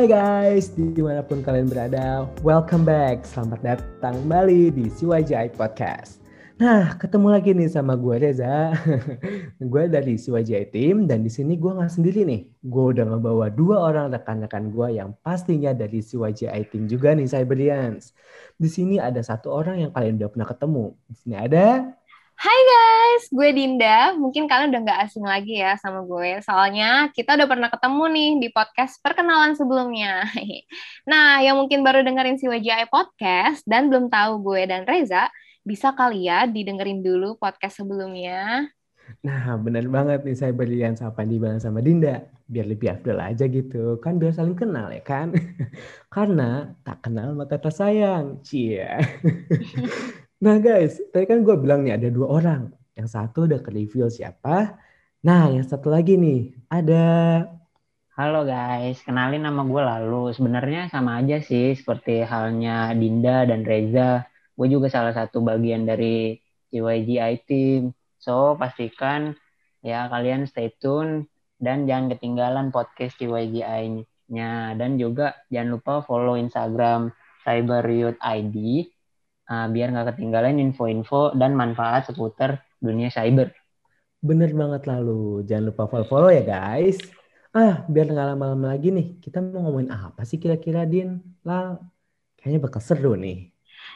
[0.00, 3.20] Hai guys, di mana pun kalian berada, welcome back.
[3.20, 6.24] Selamat datang kembali di CYJI Podcast.
[6.56, 8.72] Nah, ketemu lagi nih sama gue Reza.
[9.60, 12.48] gue dari CYJI Team dan di sini gue nggak sendiri nih.
[12.64, 18.16] Gue udah ngebawa dua orang rekan-rekan gue yang pastinya dari CYJI Team juga nih Cyberians.
[18.56, 20.84] Di sini ada satu orang yang kalian udah pernah ketemu.
[21.12, 21.92] Di sini ada
[22.40, 24.16] Hai guys, gue Dinda.
[24.16, 26.40] Mungkin kalian udah nggak asing lagi ya sama gue.
[26.40, 30.24] Soalnya kita udah pernah ketemu nih di podcast perkenalan sebelumnya.
[31.10, 35.28] Nah, yang mungkin baru dengerin si WJI Podcast dan belum tahu gue dan Reza,
[35.68, 38.72] bisa kali ya didengerin dulu podcast sebelumnya.
[39.20, 42.24] Nah, bener banget nih saya berlian sama Dibalan sama Dinda.
[42.48, 44.00] Biar lebih afdol aja gitu.
[44.00, 45.36] Kan biar saling kenal ya kan?
[46.14, 48.40] Karena tak kenal maka tak sayang.
[50.40, 52.72] Nah guys, tadi kan gue bilang nih ada dua orang.
[52.96, 54.72] Yang satu udah ke reveal siapa.
[55.20, 57.04] Nah yang satu lagi nih ada...
[58.16, 60.32] Halo guys, kenalin nama gue Lalu.
[60.32, 64.24] Sebenarnya sama aja sih seperti halnya Dinda dan Reza.
[64.56, 66.40] Gue juga salah satu bagian dari
[66.72, 67.92] CYGI team.
[68.16, 69.36] So pastikan
[69.84, 71.28] ya kalian stay tune
[71.60, 74.72] dan jangan ketinggalan podcast CYGI-nya.
[74.72, 77.12] Dan juga jangan lupa follow Instagram
[77.44, 78.88] Cyber Youth ID
[79.50, 83.50] uh, biar nggak ketinggalan info-info dan manfaat seputar dunia cyber.
[84.22, 85.42] Bener banget lalu.
[85.48, 86.96] Jangan lupa follow-follow ya guys.
[87.50, 89.18] Ah, biar nggak lama-lama lagi nih.
[89.18, 91.18] Kita mau ngomongin apa sih kira-kira Din?
[91.42, 91.74] Lah,
[92.38, 93.50] kayaknya bakal seru nih.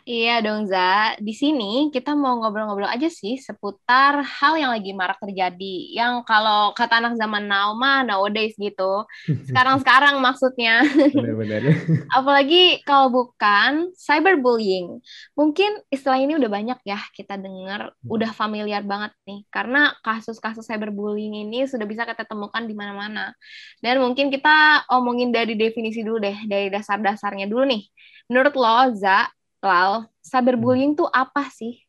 [0.05, 1.17] Iya dong, Za.
[1.17, 5.97] Di sini kita mau ngobrol-ngobrol aja sih seputar hal yang lagi marak terjadi.
[5.97, 9.09] Yang kalau kata anak zaman now mah nowadays gitu.
[9.49, 10.85] Sekarang-sekarang maksudnya.
[11.09, 11.73] Benar-benar.
[12.21, 15.01] Apalagi kalau bukan cyberbullying.
[15.33, 18.13] Mungkin istilah ini udah banyak ya kita dengar, hmm.
[18.13, 19.49] udah familiar banget nih.
[19.49, 23.33] Karena kasus-kasus cyberbullying ini sudah bisa kita temukan di mana-mana.
[23.81, 27.89] Dan mungkin kita omongin dari definisi dulu deh, dari dasar-dasarnya dulu nih.
[28.29, 29.33] Menurut lo, Za,
[29.65, 31.01] Lal, cyberbullying hmm.
[31.01, 31.81] tuh apa sih?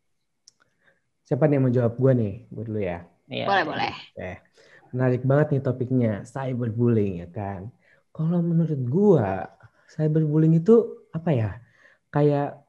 [1.27, 2.33] Siapa nih yang mau jawab gue nih?
[2.47, 3.03] Gue dulu ya.
[3.27, 3.45] Iya.
[3.51, 3.93] Boleh, boleh.
[4.15, 4.37] Eh,
[4.95, 7.67] menarik banget nih topiknya, cyberbullying ya kan.
[8.15, 9.27] Kalau menurut gue,
[9.91, 11.51] cyberbullying itu apa ya?
[12.07, 12.63] Kayak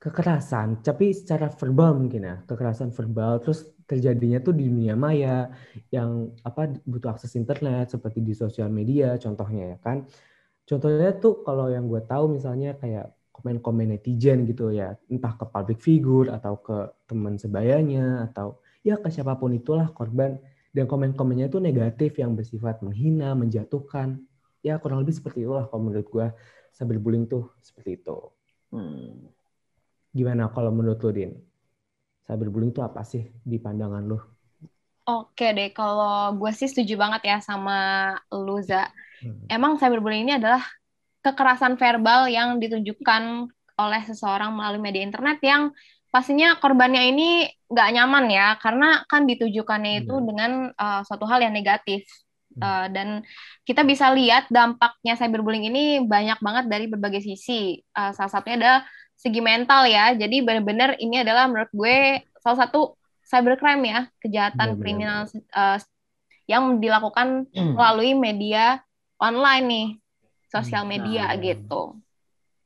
[0.00, 2.36] kekerasan, tapi secara verbal mungkin ya.
[2.48, 5.52] Kekerasan verbal, terus terjadinya tuh di dunia maya
[5.94, 10.08] yang apa butuh akses internet seperti di sosial media contohnya ya kan.
[10.66, 15.78] Contohnya tuh kalau yang gue tahu misalnya kayak komen-komen netizen gitu ya, entah ke public
[15.84, 20.40] figure atau ke teman sebayanya atau ya ke siapa pun itulah korban
[20.72, 24.24] dan komen-komennya itu negatif yang bersifat menghina, menjatuhkan.
[24.64, 26.26] Ya kurang lebih seperti itulah kalau menurut gue
[26.76, 28.18] cyberbullying tuh seperti itu.
[28.72, 29.32] Hmm.
[30.12, 31.32] Gimana kalau menurut lo, Din?
[32.28, 34.20] Cyberbullying itu apa sih di pandangan lo?
[35.06, 38.90] Oke deh, kalau gue sih setuju banget ya sama Luza.
[39.22, 39.46] Hmm.
[39.48, 40.60] Emang cyberbullying ini adalah
[41.26, 45.74] kekerasan verbal yang ditunjukkan oleh seseorang melalui media internet yang
[46.14, 50.24] pastinya korbannya ini nggak nyaman ya karena kan ditujukannya itu hmm.
[50.24, 52.06] dengan uh, suatu hal yang negatif.
[52.56, 53.20] Uh, dan
[53.68, 57.84] kita bisa lihat dampaknya cyberbullying ini banyak banget dari berbagai sisi.
[57.92, 58.74] Uh, salah satunya ada
[59.12, 60.16] segi mental ya.
[60.16, 62.96] Jadi benar-benar ini adalah menurut gue salah satu
[63.28, 65.76] cybercrime ya kejahatan kriminal uh,
[66.48, 67.76] yang dilakukan hmm.
[67.76, 68.80] melalui media
[69.20, 69.88] online nih
[70.50, 70.90] sosial hmm.
[70.90, 71.38] media nah.
[71.38, 71.82] gitu.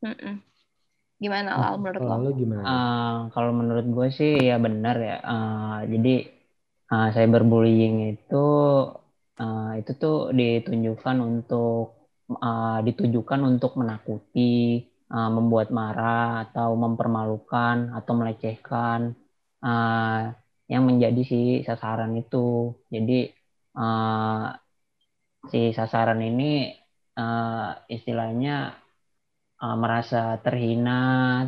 [0.00, 0.34] Mm-mm.
[1.20, 2.32] Gimana lah menurut lo?
[2.32, 2.64] gimana?
[2.64, 5.16] Uh, kalau menurut gue sih ya benar ya.
[5.20, 6.32] Uh, jadi
[6.88, 8.46] uh, cyberbullying itu
[9.36, 12.08] uh, itu tuh ditunjukkan untuk
[12.40, 14.80] uh, ditujukan untuk menakuti,
[15.12, 19.12] uh, membuat marah atau mempermalukan atau melecehkan
[19.60, 20.32] uh,
[20.72, 22.72] yang menjadi si sasaran itu.
[22.88, 23.28] Jadi
[23.76, 24.56] uh,
[25.52, 26.79] si sasaran ini
[27.16, 28.74] uh, istilahnya
[29.58, 31.46] uh, merasa terhina,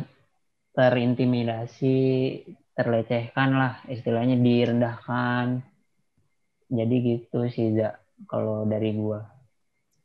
[0.73, 1.99] terintimidasi,
[2.73, 5.61] terlecehkan lah, istilahnya direndahkan.
[6.73, 9.29] Jadi gitu sih, Za, kalau dari gua.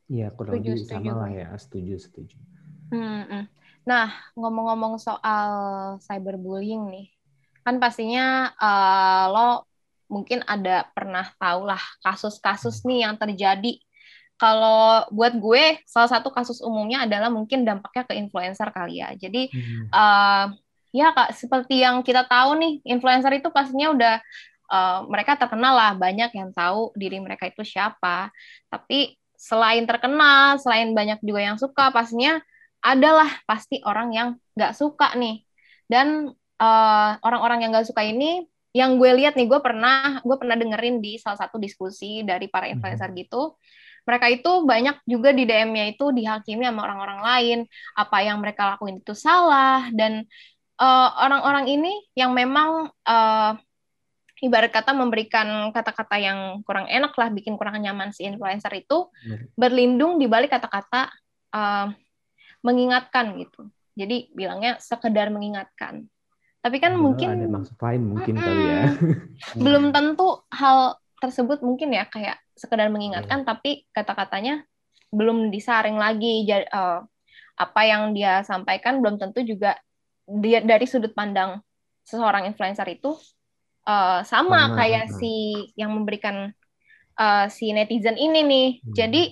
[0.09, 2.37] Iya, kurang lebih sama lah ya, setuju, setuju.
[2.89, 3.45] Hmm,
[3.85, 5.51] nah, ngomong-ngomong soal
[6.01, 7.07] cyberbullying nih,
[7.61, 9.69] kan pastinya uh, lo
[10.09, 13.77] mungkin ada pernah tahu lah kasus-kasus nih yang terjadi
[14.39, 19.11] kalau buat gue salah satu kasus umumnya adalah mungkin dampaknya ke influencer kali ya.
[19.19, 19.91] Jadi hmm.
[19.91, 20.55] uh,
[20.95, 24.15] ya kak seperti yang kita tahu nih influencer itu pastinya udah
[24.71, 28.31] uh, mereka terkenal lah banyak yang tahu diri mereka itu siapa.
[28.71, 32.39] Tapi selain terkenal, selain banyak juga yang suka, pastinya
[32.79, 35.43] adalah pasti orang yang nggak suka nih.
[35.83, 36.31] Dan
[36.63, 41.01] uh, orang-orang yang nggak suka ini yang gue lihat nih gue pernah gue pernah dengerin
[41.01, 43.17] di salah satu diskusi dari para influencer hmm.
[43.25, 43.57] gitu
[44.09, 47.59] mereka itu banyak juga di DM-nya itu dihakimi sama orang-orang lain.
[47.93, 49.85] Apa yang mereka lakuin itu salah.
[49.93, 50.25] Dan
[50.81, 53.53] eh, orang-orang uh, ini yang memang uh,
[54.41, 59.13] ibarat kata memberikan kata-kata yang kurang enak lah bikin kurang nyaman si influencer itu
[59.53, 61.13] berlindung di balik kata-kata
[61.53, 61.93] uh,
[62.65, 63.69] mengingatkan gitu.
[63.93, 66.09] Jadi bilangnya sekedar mengingatkan.
[66.59, 68.83] Tapi kan Padahal mungkin ada maksud lain mungkin mm -mm, kali ya
[69.63, 73.47] belum tentu hal tersebut mungkin ya kayak sekedar mengingatkan, yeah.
[73.47, 74.63] tapi kata-katanya
[75.13, 76.47] belum disaring lagi.
[76.71, 77.03] Uh,
[77.59, 79.75] apa yang dia sampaikan belum tentu juga
[80.23, 81.59] dia dari sudut pandang
[82.07, 83.11] seseorang influencer itu
[83.83, 86.55] uh, sama, sama kayak si yang memberikan
[87.19, 88.69] uh, si netizen ini nih.
[88.79, 88.93] Hmm.
[88.95, 89.23] Jadi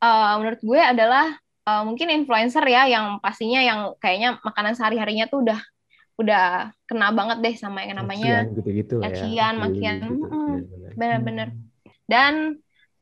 [0.00, 1.34] uh, menurut gue adalah
[1.66, 5.60] uh, mungkin influencer ya yang pastinya yang kayaknya makanan sehari-harinya tuh udah
[6.18, 9.06] udah kena banget deh sama yang namanya makian gitu-gitu ya.
[9.06, 9.54] makian,
[10.02, 10.94] gitu.
[10.98, 11.48] benar-benar.
[11.54, 11.62] Hmm.
[12.10, 12.32] Dan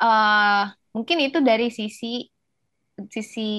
[0.04, 2.28] uh, mungkin itu dari sisi
[3.08, 3.52] sisi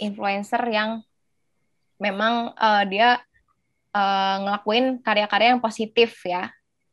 [0.00, 1.04] influencer yang
[2.00, 3.20] memang uh, dia
[3.92, 6.48] uh, ngelakuin karya-karya yang positif ya.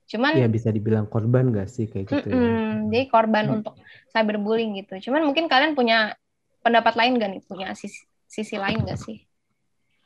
[0.07, 2.28] Cuman ya bisa dibilang korban gak sih kayak gitu.
[2.31, 2.48] Mm -mm,
[2.92, 3.00] ya.
[3.00, 3.56] Jadi korban hmm.
[3.60, 3.75] untuk
[4.12, 5.12] cyberbullying gitu.
[5.12, 6.16] Cuman mungkin kalian punya
[6.63, 7.42] pendapat lain gak nih?
[7.44, 9.24] Punya sisi, sisi lain gak sih?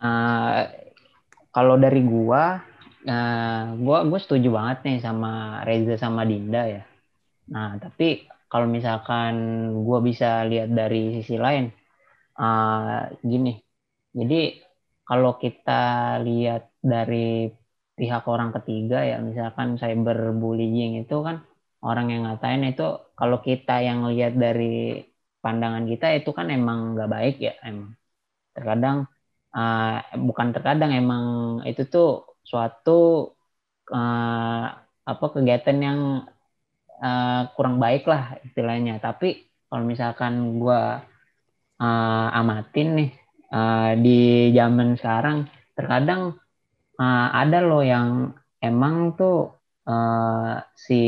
[0.02, 0.66] Uh,
[1.56, 2.60] kalau dari gua
[3.08, 6.84] uh, gua gua setuju banget nih sama Reza sama Dinda ya.
[7.54, 9.34] Nah tapi kalau misalkan
[9.86, 11.66] gua bisa lihat dari sisi lain
[12.40, 13.54] uh, gini.
[14.12, 14.60] Jadi
[15.08, 15.82] kalau kita
[16.24, 17.48] lihat dari
[17.96, 21.44] pihak orang ketiga ya misalkan cyberbullying itu kan
[21.86, 22.84] orang yang ngatain itu
[23.20, 25.04] kalau kita yang lihat dari
[25.44, 27.92] pandangan kita itu kan emang nggak baik ya emang.
[28.56, 28.98] Terkadang
[29.56, 31.26] uh, bukan terkadang emang
[31.68, 33.32] itu tuh suatu
[33.92, 34.66] uh,
[35.02, 36.00] apa kegiatan yang
[37.02, 39.02] uh, kurang baik lah istilahnya.
[39.02, 40.82] Tapi kalau misalkan gue
[41.82, 43.12] uh, amatin nih
[43.52, 46.36] uh, di zaman sekarang terkadang
[47.00, 49.58] uh, ada loh yang emang tuh
[49.88, 51.02] uh, si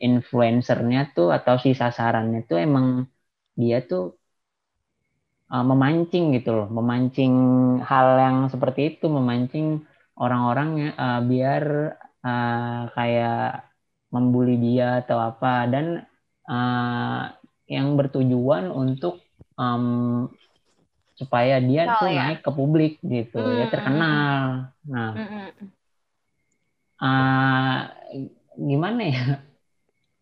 [0.00, 3.06] influencernya tuh atau si sasarannya tuh emang
[3.54, 4.19] dia tuh
[5.50, 7.34] uh, memancing gitu loh, memancing
[7.82, 9.82] hal yang seperti itu, memancing
[10.14, 11.64] orang-orang uh, biar
[12.22, 13.66] uh, kayak
[14.10, 16.06] membuli dia atau apa dan
[16.46, 17.30] uh,
[17.70, 19.22] yang bertujuan untuk
[19.54, 20.26] um,
[21.14, 22.32] supaya dia oh, tuh ya.
[22.32, 24.72] naik ke publik gitu mm, ya terkenal.
[24.88, 25.48] Nah, mm,
[26.98, 27.78] uh,
[28.56, 29.24] gimana ya?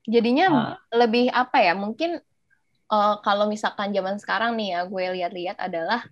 [0.08, 1.72] Jadinya uh, lebih apa ya?
[1.78, 2.18] Mungkin
[2.92, 6.04] uh, kalau misalkan zaman sekarang nih ya gue lihat-lihat adalah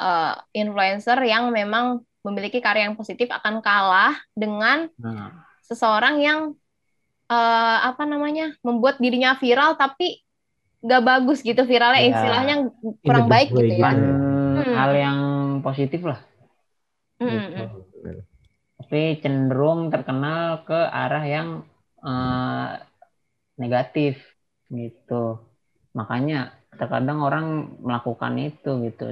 [0.00, 5.48] uh, influencer yang memang memiliki karya yang positif akan kalah dengan nah.
[5.64, 6.40] seseorang yang
[7.32, 10.20] uh, apa namanya membuat dirinya viral tapi
[10.80, 12.54] gak bagus gitu viralnya ya, istilahnya
[13.04, 13.92] kurang baik gitu ya.
[13.92, 14.76] Hmm.
[14.76, 15.20] Hal yang
[15.60, 16.20] positif lah.
[17.20, 17.28] Hmm.
[17.36, 17.64] Gitu.
[18.80, 21.48] Tapi cenderung terkenal ke arah yang
[22.00, 22.80] uh,
[23.60, 24.16] negatif
[24.72, 25.49] gitu
[25.96, 29.06] makanya terkadang orang melakukan itu gitu.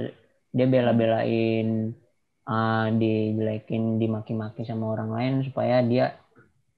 [0.49, 1.93] Dia bela-belain
[2.49, 6.17] uh, dijelekin dimaki-maki sama orang lain supaya dia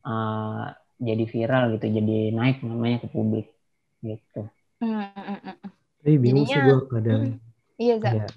[0.04, 3.48] uh, jadi viral gitu jadi naik namanya ke publik
[4.04, 4.46] gitu.
[6.02, 8.34] Tapi bingung sih gue kadang hmm, iya kayak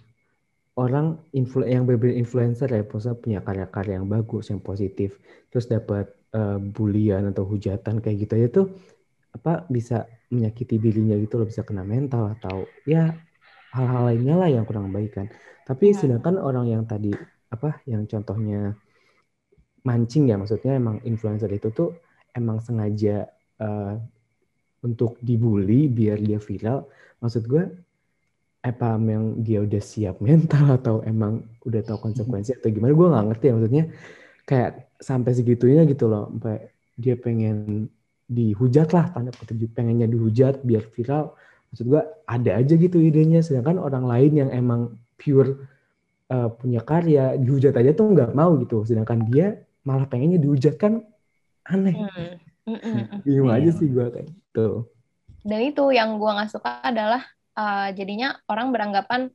[0.75, 5.17] orang influ yang berbeda influencer ya punya punya karya-karya yang bagus yang positif
[5.49, 8.67] terus dapat uh, bulian atau hujatan kayak gitu aja tuh
[9.35, 13.13] apa bisa menyakiti dirinya gitu loh bisa kena mental atau ya
[13.75, 15.27] hal-hal lainnya lah yang kurang baik kan.
[15.67, 15.97] Tapi hmm.
[15.99, 17.11] sedangkan orang yang tadi
[17.51, 18.79] apa yang contohnya
[19.85, 21.91] mancing ya maksudnya emang influencer itu tuh
[22.33, 23.29] emang sengaja
[23.61, 23.99] uh,
[24.87, 26.87] untuk dibully biar dia viral.
[27.19, 27.65] Maksud gue
[28.65, 33.27] apa yang dia udah siap mental atau emang udah tahu konsekuensi atau gimana gue nggak
[33.29, 33.85] ngerti ya maksudnya
[34.49, 37.89] kayak sampai segitunya gitu loh sampai dia pengen
[38.25, 41.37] dihujat lah tanda kutip pengennya dihujat biar viral.
[41.73, 43.45] Maksud gue ada aja gitu idenya.
[43.45, 45.69] Sedangkan orang lain yang emang pure
[46.31, 48.87] uh, punya karya dihujat aja tuh nggak mau gitu.
[48.87, 51.05] Sedangkan dia malah pengennya dihujat kan
[51.69, 51.97] aneh.
[52.65, 54.89] Mm, mm, mm, bingung aja sih gue kayak gitu.
[55.45, 57.21] Dan itu yang gue nggak suka adalah
[57.59, 59.29] uh, jadinya orang beranggapan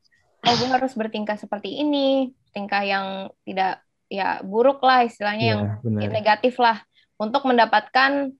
[0.48, 5.62] oh gue harus bertingkah seperti ini tingkah yang tidak ya buruk lah istilahnya ya, yang
[5.86, 6.10] bener.
[6.10, 6.82] negatif lah.
[7.20, 8.32] Untuk mendapatkan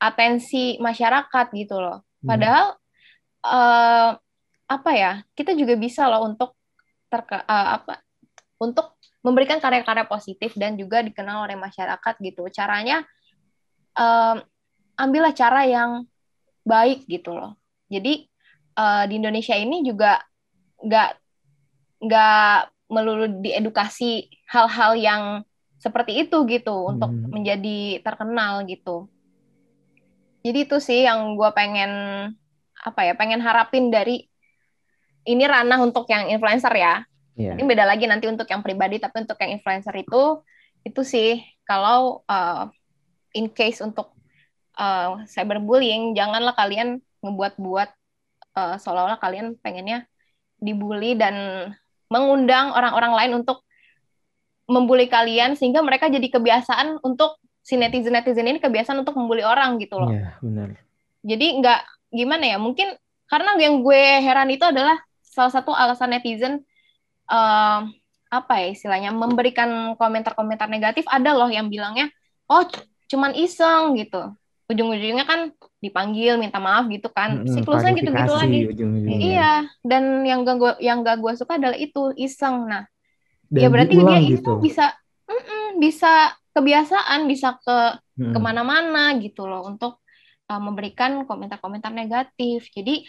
[0.00, 2.02] atensi masyarakat gitu loh.
[2.24, 2.28] Hmm.
[2.32, 3.44] Padahal hmm.
[3.44, 4.10] uh,
[4.66, 5.12] apa ya?
[5.36, 6.56] Kita juga bisa loh untuk
[7.12, 8.00] terka, uh, apa?
[8.56, 12.48] Untuk memberikan karya-karya positif dan juga dikenal oleh masyarakat gitu.
[12.48, 13.04] Caranya
[14.00, 14.40] uh,
[14.96, 16.08] ambillah cara yang
[16.64, 17.60] baik gitu loh.
[17.92, 18.24] Jadi
[18.80, 20.20] uh, di Indonesia ini juga
[20.80, 21.10] nggak
[22.00, 22.56] nggak
[22.88, 25.22] melulu diedukasi hal-hal yang
[25.80, 26.90] seperti itu gitu hmm.
[26.96, 29.08] untuk menjadi terkenal gitu.
[30.40, 31.92] Jadi itu sih yang gue pengen
[32.80, 34.24] apa ya pengen harapin dari
[35.28, 37.04] ini ranah untuk yang influencer ya.
[37.36, 37.56] Yeah.
[37.56, 40.40] Ini beda lagi nanti untuk yang pribadi tapi untuk yang influencer itu
[40.84, 42.72] itu sih kalau uh,
[43.36, 44.16] in case untuk
[44.80, 47.90] uh, cyberbullying janganlah kalian ngebuat-buat
[48.56, 50.08] uh, seolah-olah kalian pengennya
[50.60, 51.68] dibully dan
[52.08, 53.64] mengundang orang-orang lain untuk
[54.70, 57.38] membuli kalian sehingga mereka jadi kebiasaan untuk
[57.70, 60.10] si netizen netizen ini kebiasaan untuk membuli orang gitu loh.
[60.10, 60.74] Iya benar.
[61.22, 62.98] Jadi nggak gimana ya mungkin
[63.30, 66.66] karena yang gue heran itu adalah salah satu alasan netizen
[67.30, 67.86] uh,
[68.30, 72.10] apa ya istilahnya memberikan komentar-komentar negatif ada loh yang bilangnya
[72.50, 72.66] oh
[73.06, 74.34] cuman iseng gitu
[74.70, 75.50] ujung-ujungnya kan
[75.82, 78.60] dipanggil minta maaf gitu kan hmm, siklusnya gitu-gitu lagi
[79.06, 82.86] iya dan yang gak gue yang gak gue suka adalah itu iseng nah
[83.50, 84.38] dan ya berarti dia gitu.
[84.38, 84.94] itu bisa
[85.26, 86.12] mm -mm, bisa
[86.60, 87.78] kebiasaan bisa ke
[88.20, 88.36] hmm.
[88.36, 90.04] ke mana-mana gitu loh untuk
[90.52, 93.02] uh, memberikan komentar-komentar negatif jadi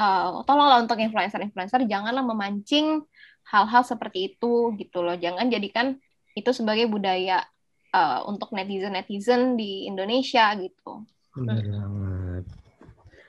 [0.00, 3.04] uh, tolonglah untuk influencer-influencer janganlah memancing
[3.44, 6.00] hal-hal seperti itu gitu loh jangan jadikan
[6.34, 7.46] itu sebagai budaya
[7.94, 11.06] uh, untuk netizen-netizen di Indonesia gitu.
[11.38, 11.70] Benar hmm.
[11.70, 12.44] banget.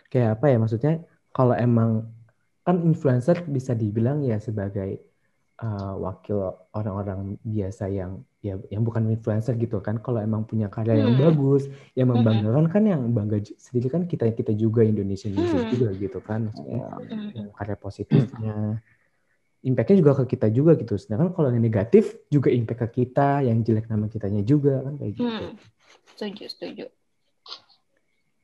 [0.09, 0.93] Kayak apa ya maksudnya?
[1.29, 2.09] Kalau emang
[2.65, 4.97] kan influencer bisa dibilang ya sebagai
[5.61, 11.01] uh, wakil orang-orang biasa yang ya yang bukan influencer gitu kan kalau emang punya karya
[11.01, 11.23] yang hmm.
[11.25, 11.65] bagus
[11.97, 12.21] yang hmm.
[12.21, 15.73] membanggakan kan yang bangga sendiri kan kita kita juga Indonesia hmm.
[15.73, 17.51] juga gitu kan maksudnya hmm.
[17.57, 18.85] karya positifnya
[19.65, 20.93] impactnya juga ke kita juga gitu.
[20.93, 25.13] Sedangkan kalau yang negatif juga impact ke kita, yang jelek nama kitanya juga kan kayak
[25.17, 25.25] gitu.
[25.25, 25.57] Hmm.
[26.13, 26.85] Setuju, setuju.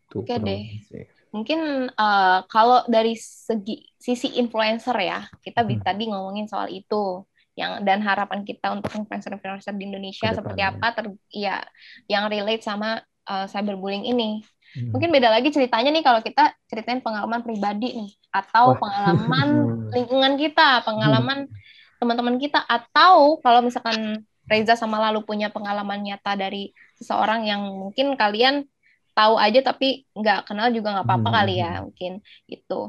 [0.10, 0.82] Tuh, Oke deh.
[0.90, 1.06] Sih.
[1.32, 5.80] Mungkin uh, kalau dari segi sisi influencer ya, kita hmm.
[5.80, 7.24] tadi ngomongin soal itu
[7.56, 11.60] yang dan harapan kita untuk influencer-influencer di Indonesia seperti apa ter ya
[12.08, 14.44] yang relate sama uh, cyberbullying ini.
[14.72, 14.92] Hmm.
[14.96, 18.80] Mungkin beda lagi ceritanya nih kalau kita ceritain pengalaman pribadi nih atau Wah.
[18.80, 19.48] pengalaman
[19.96, 22.00] lingkungan kita, pengalaman hmm.
[22.00, 28.20] teman-teman kita atau kalau misalkan Reza sama Lalu punya pengalaman nyata dari seseorang yang mungkin
[28.20, 28.68] kalian
[29.12, 31.38] tahu aja tapi nggak kenal juga nggak apa-apa hmm.
[31.38, 32.12] kali ya mungkin
[32.48, 32.82] itu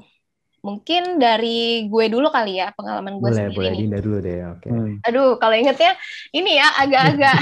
[0.62, 4.58] mungkin dari gue dulu kali ya pengalaman gue boleh, sendiri boleh Dinda dulu deh oke
[4.62, 4.70] okay.
[4.70, 4.94] hmm.
[5.02, 5.92] aduh kalau ingetnya
[6.30, 7.36] ini ya agak-agak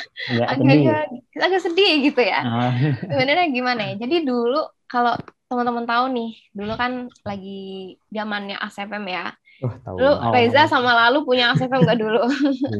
[0.52, 1.02] agak-agak
[1.38, 2.74] agak sedih gitu ya ah.
[2.98, 4.58] sebenarnya gimana ya jadi dulu
[4.90, 5.14] kalau
[5.46, 9.30] teman-teman tahu nih dulu kan lagi zamannya ASFM ya
[9.64, 9.96] Oh, tahu.
[9.96, 10.32] Lu oh.
[10.32, 12.20] Reza sama Lalu punya ASFM nggak dulu?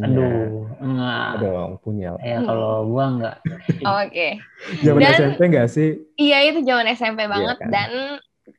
[0.05, 1.29] Aduh, enggak.
[1.41, 2.13] Dong, punya.
[2.21, 3.37] Ya kalau gua enggak.
[3.89, 4.09] Oh, Oke.
[4.13, 4.31] Okay.
[4.85, 5.89] Zaman SMP enggak sih?
[6.21, 7.71] Iya, itu zaman SMP banget iya, kan?
[7.73, 7.91] dan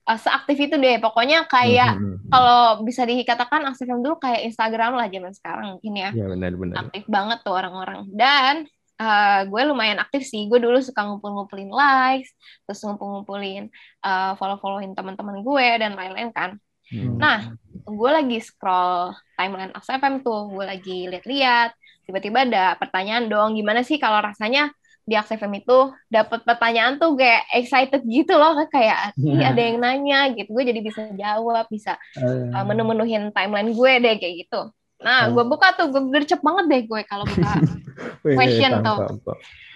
[0.09, 2.29] uh, seaktif itu deh pokoknya kayak mm-hmm.
[2.29, 7.03] kalau bisa dikatakan Instagram dulu kayak Instagram lah zaman sekarang mungkin ya Iya benar-benar aktif
[7.09, 8.65] banget tuh orang-orang dan
[9.01, 12.31] uh, gue lumayan aktif sih gue dulu suka ngumpul-ngumpulin likes
[12.65, 13.69] terus ngumpul-ngumpulin
[14.03, 16.57] uh, follow-followin teman-teman gue dan lain-lain kan
[16.89, 17.17] hmm.
[17.19, 17.53] nah
[17.85, 24.01] gue lagi scroll timeline ASFM tuh gue lagi lihat-lihat tiba-tiba ada pertanyaan dong gimana sih
[24.01, 24.73] kalau rasanya
[25.05, 29.53] di FM itu dapat pertanyaan tuh kayak excited gitu loh kayak yeah.
[29.53, 34.15] ada yang nanya gitu gue jadi bisa jawab bisa uh, uh menu-menuhin timeline gue deh
[34.17, 37.53] kayak gitu nah gue buka tuh gue gercep banget deh gue kalau buka
[38.37, 38.97] question tuh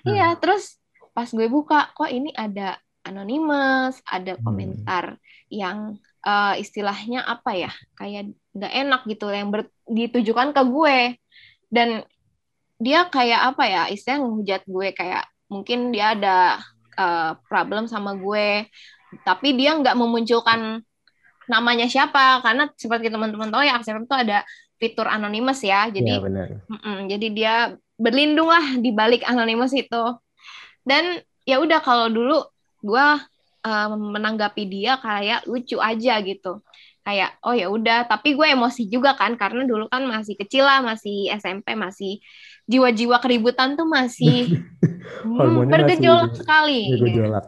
[0.10, 0.82] iya terus
[1.13, 4.42] pas gue buka kok ini ada anonymous ada hmm.
[4.42, 5.22] komentar hmm.
[5.54, 5.78] yang
[6.26, 7.72] uh, istilahnya apa ya?
[7.96, 10.98] Kayak nggak enak gitu yang ber, ditujukan ke gue.
[11.70, 12.04] Dan
[12.80, 13.84] dia kayak apa ya?
[13.92, 16.60] Istilahnya ngehujat gue kayak mungkin dia ada
[16.98, 18.68] uh, problem sama gue.
[19.26, 20.84] Tapi dia nggak memunculkan
[21.50, 22.44] namanya siapa.
[22.46, 24.46] Karena seperti teman-teman tahu ya Axel itu ada
[24.80, 25.92] fitur anonymous ya.
[25.92, 26.48] Jadi ya, benar.
[27.12, 27.56] jadi dia
[28.00, 30.04] berlindung lah di balik anonymous itu.
[30.88, 32.40] Dan ya udah kalau dulu
[32.80, 33.08] gue
[33.66, 36.62] uh, menanggapi dia kayak lucu aja gitu
[37.00, 40.84] kayak oh ya udah tapi gue emosi juga kan karena dulu kan masih kecil lah
[40.84, 42.22] masih SMP masih
[42.70, 44.62] jiwa-jiwa keributan tuh masih
[45.25, 46.82] hmm, bergejolak masih sekali.
[46.94, 47.46] Bergejolak.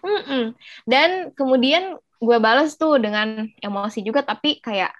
[0.00, 0.56] Mm
[0.88, 4.90] Dan kemudian gue balas tuh dengan emosi juga, tapi kayak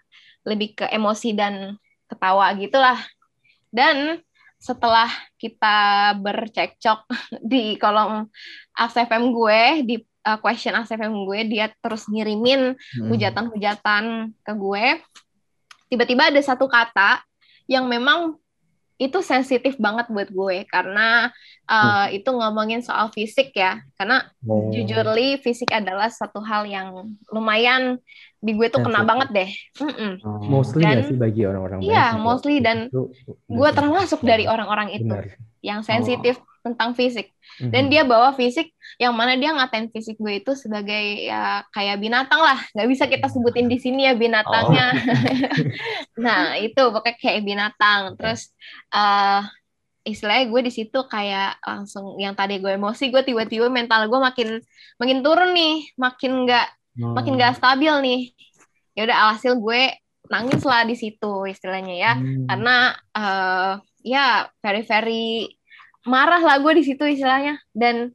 [0.45, 3.01] lebih ke emosi dan ketawa gitulah.
[3.73, 4.21] Dan
[4.61, 5.09] setelah
[5.41, 7.09] kita bercekcok
[7.53, 8.29] di kolom
[8.77, 13.09] ACFM gue, di uh, question ACFM gue, dia terus ngirimin hmm.
[13.11, 14.87] hujatan-hujatan ke gue.
[15.93, 17.21] Tiba-tiba ada satu kata
[17.69, 18.41] yang memang
[19.03, 21.27] itu sensitif banget buat gue karena
[21.67, 22.23] uh, hmm.
[22.23, 24.71] itu ngomongin soal fisik ya karena oh.
[24.71, 27.99] jujurly fisik adalah satu hal yang lumayan
[28.43, 29.51] di gue tuh kena banget deh.
[29.79, 30.13] Mm -mm.
[30.51, 33.15] Mostly dan, sih bagi orang-orang Iya, mostly dan itu,
[33.47, 35.39] gue termasuk dari orang-orang itu benar.
[35.63, 36.52] yang sensitif oh.
[36.63, 37.35] Tentang fisik.
[37.35, 37.71] Mm-hmm.
[37.75, 42.41] Dan dia bawa fisik yang mana dia ngatain fisik gue itu sebagai ya kayak binatang
[42.41, 42.59] lah.
[42.73, 44.87] Gak bisa kita sebutin di sini ya binatangnya.
[44.95, 46.23] Oh.
[46.25, 48.15] nah, itu pokoknya kayak binatang.
[48.17, 48.55] Terus
[48.95, 49.43] uh,
[50.03, 54.49] istilahnya gue di situ kayak langsung yang tadi gue emosi gue tiba-tiba mental gue makin
[54.99, 56.67] makin turun nih makin nggak
[56.99, 57.15] hmm.
[57.15, 58.21] makin gak stabil nih
[58.99, 59.95] ya udah alhasil gue
[60.27, 62.51] nangis lah di situ istilahnya ya hmm.
[62.51, 62.77] karena
[63.15, 65.55] uh, ya very very
[66.07, 67.59] marah lah gue di situ istilahnya.
[67.75, 68.15] Dan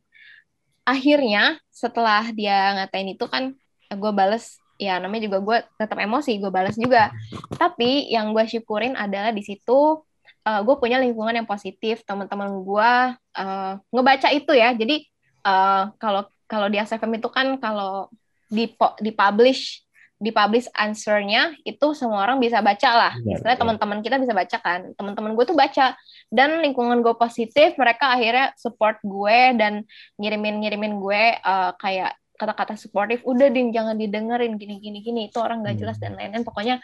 [0.88, 3.54] akhirnya setelah dia ngatain itu kan
[3.92, 4.60] gue bales.
[4.78, 7.10] Ya namanya juga gue tetap emosi gue balas juga.
[7.58, 10.06] Tapi yang gue syukurin adalah di situ
[10.48, 12.06] uh, gue punya lingkungan yang positif.
[12.06, 14.72] Teman-teman gue uh, ngebaca itu ya.
[14.78, 15.04] Jadi
[15.44, 18.08] uh, kalau kalau di SFM itu kan kalau
[18.48, 18.72] di
[19.04, 19.84] dipublish
[20.18, 23.14] dipublish answernya itu semua orang bisa baca lah.
[23.22, 24.94] Istilahnya teman-teman kita bisa baca kan.
[24.98, 25.94] Teman-teman gue tuh baca
[26.28, 29.88] dan lingkungan gue positif mereka akhirnya support gue dan
[30.20, 35.22] ngirimin ngirimin gue uh, kayak kata-kata supportive udah din jangan didengerin gini gini gini.
[35.28, 36.22] Itu orang gak jelas dan hmm.
[36.22, 36.46] lain-lain.
[36.46, 36.76] Pokoknya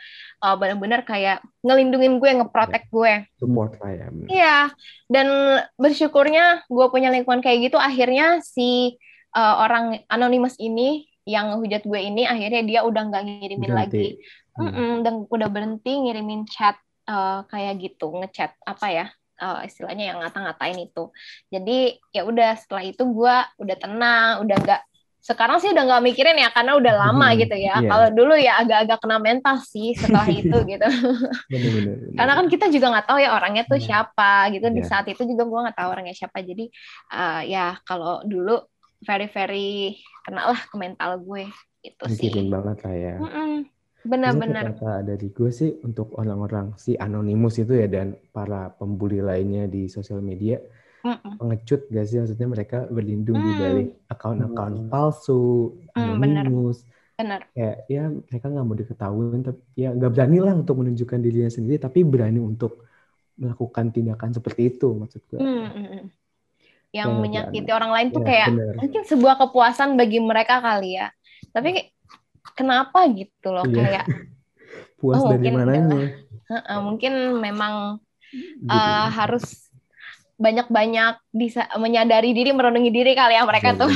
[0.41, 3.29] uh, benar-benar kayak ngelindungin gue ngeprotek gue.
[3.37, 4.57] Support lah ya iya.
[5.05, 5.27] Dan
[5.77, 7.77] bersyukurnya gue punya lingkungan kayak gitu.
[7.77, 8.97] Akhirnya si
[9.37, 13.79] uh, orang anonymous ini yang hujat gue ini akhirnya dia udah nggak ngirimin berhenti.
[13.79, 14.07] lagi.
[14.59, 15.07] hmm.
[15.07, 16.75] dan udah berhenti ngirimin chat
[17.07, 19.05] uh, kayak gitu ngechat apa ya
[19.43, 21.11] uh, istilahnya yang ngata-ngatain itu
[21.51, 24.81] jadi ya udah setelah itu gue udah tenang udah nggak
[25.23, 27.79] sekarang sih udah nggak mikirin ya karena udah lama hmm, gitu ya.
[27.79, 27.87] Yeah.
[27.87, 30.83] Kalau dulu ya agak-agak kena mental sih setelah itu gitu.
[31.47, 32.15] bener, bener, bener.
[32.19, 33.87] Karena kan kita juga nggak tahu ya orangnya tuh yeah.
[33.87, 34.67] siapa gitu.
[34.67, 34.75] Yeah.
[34.75, 34.89] Di iya.
[34.91, 36.43] saat itu juga gue nggak tahu orangnya siapa.
[36.43, 36.67] Jadi
[37.15, 38.67] uh, ya kalau dulu
[38.99, 39.95] very very
[40.27, 41.47] kena lah ke mental gue
[41.87, 42.27] itu sih.
[42.27, 43.15] Mikirin banget lah ya.
[44.03, 44.75] Benar-benar.
[44.75, 49.87] Kata dari gue sih untuk orang-orang si anonimus itu ya dan para pembuli lainnya di
[49.87, 50.59] sosial media
[51.03, 51.35] Mm-mm.
[51.39, 53.43] pengecut gak sih maksudnya mereka berlindung mm.
[53.43, 54.89] di balik akun-akun mm.
[54.91, 56.83] palsu, anonimus.
[57.15, 57.47] Benar.
[57.55, 61.77] Ya, ya mereka nggak mau diketahui, tapi ya nggak berani lah untuk menunjukkan dirinya sendiri,
[61.77, 62.83] tapi berani untuk
[63.37, 65.39] melakukan tindakan seperti itu maksud gue.
[65.39, 66.09] Mm-mm
[66.93, 67.75] yang ya, menyakiti ya.
[67.75, 68.73] orang lain tuh ya, kayak bener.
[68.77, 71.09] mungkin sebuah kepuasan bagi mereka kali ya.
[71.49, 71.89] Tapi
[72.51, 74.03] kenapa gitu loh ya.
[74.03, 74.05] kayak
[74.99, 76.11] puas oh, dari mananya?
[76.47, 78.03] Uh, uh, mungkin memang
[78.67, 79.71] uh, harus
[80.35, 83.89] banyak-banyak bisa menyadari diri, merenungi diri kali ya mereka ya, tuh.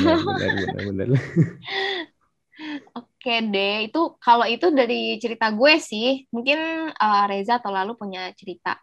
[2.97, 8.31] Oke deh, itu kalau itu dari cerita gue sih, mungkin uh, Reza atau lalu punya
[8.33, 8.79] cerita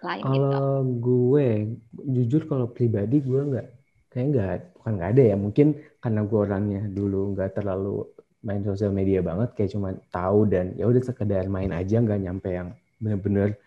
[0.00, 0.46] lain kalau gitu?
[0.48, 1.48] Kalau gue,
[1.92, 3.66] jujur kalau pribadi gue nggak,
[4.10, 5.36] kayak nggak, bukan nggak ada ya.
[5.36, 5.66] Mungkin
[6.00, 10.88] karena gue orangnya dulu nggak terlalu main sosial media banget, kayak cuma tahu dan ya
[10.88, 12.68] udah sekedar main aja, nggak nyampe yang
[13.00, 13.60] bener-bener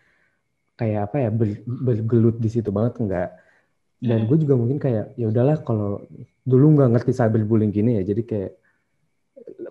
[0.79, 3.29] kayak apa ya ber, bergelut di situ banget nggak.
[3.99, 4.27] Dan hmm.
[4.31, 6.07] gue juga mungkin kayak ya udahlah kalau
[6.47, 8.51] dulu nggak ngerti cyberbullying gini ya, jadi kayak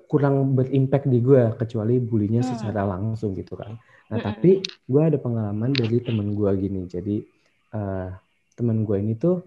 [0.09, 2.49] kurang berimpact di gue kecuali bulinya hmm.
[2.49, 3.77] secara langsung gitu kan.
[4.09, 6.89] Nah tapi gue ada pengalaman dari temen gue gini.
[6.89, 7.17] Jadi
[7.77, 8.09] uh,
[8.57, 9.45] temen gue ini tuh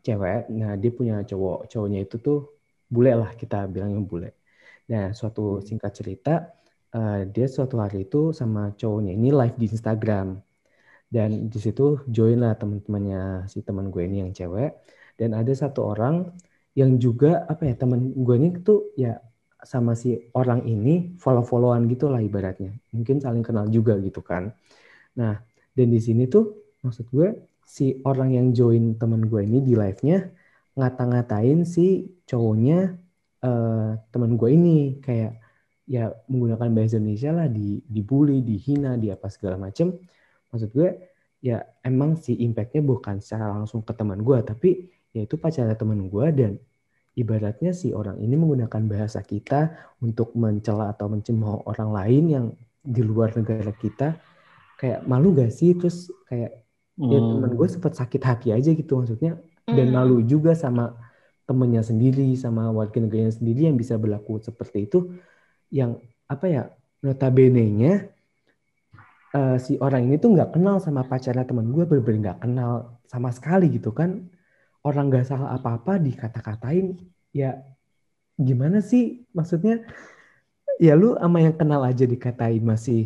[0.00, 0.46] cewek.
[0.54, 1.66] Nah dia punya cowok.
[1.66, 2.54] Cowoknya itu tuh
[2.86, 4.30] bule lah kita bilangnya bule.
[4.90, 5.64] Nah suatu hmm.
[5.66, 6.34] singkat cerita
[6.94, 10.38] uh, dia suatu hari itu sama cowoknya ini live di Instagram.
[11.10, 14.78] Dan di situ join lah teman-temannya si teman gue ini yang cewek.
[15.18, 16.30] Dan ada satu orang
[16.78, 19.18] yang juga apa ya teman gue ini tuh ya
[19.60, 22.78] sama si orang ini follow-followan gitu lah ibaratnya.
[22.94, 24.54] Mungkin saling kenal juga gitu kan.
[25.18, 25.34] Nah,
[25.74, 27.28] dan di sini tuh maksud gue
[27.66, 30.30] si orang yang join temen gue ini di live-nya
[30.78, 32.94] ngata-ngatain si cowoknya
[33.90, 35.42] uh, temen gue ini kayak
[35.90, 39.90] ya menggunakan bahasa Indonesia lah di dibully, dihina, di apa segala macem.
[40.54, 45.40] Maksud gue ya emang si impactnya bukan secara langsung ke teman gue tapi ya itu
[45.40, 46.52] pacarnya teman gue dan
[47.16, 49.72] ibaratnya si orang ini menggunakan bahasa kita
[50.04, 52.46] untuk mencela atau mencemooh orang lain yang
[52.80, 54.20] di luar negara kita
[54.76, 56.60] kayak malu gak sih terus kayak
[57.00, 57.12] ya hmm.
[57.12, 59.96] ya teman gue sempat sakit hati aja gitu maksudnya dan hmm.
[59.96, 60.92] malu juga sama
[61.50, 64.98] temennya sendiri sama warga negaranya sendiri yang bisa berlaku seperti itu
[65.78, 65.98] yang
[66.30, 66.62] apa ya
[67.04, 67.92] notabene-nya
[69.36, 72.72] uh, si orang ini tuh nggak kenal sama pacarnya teman gue bener-bener nggak kenal
[73.12, 74.10] sama sekali gitu kan.
[74.80, 76.96] Orang nggak salah apa-apa dikata-katain
[77.36, 77.60] ya
[78.48, 79.02] gimana sih
[79.36, 79.84] maksudnya?
[80.86, 83.00] Ya lu sama yang kenal aja dikatain masih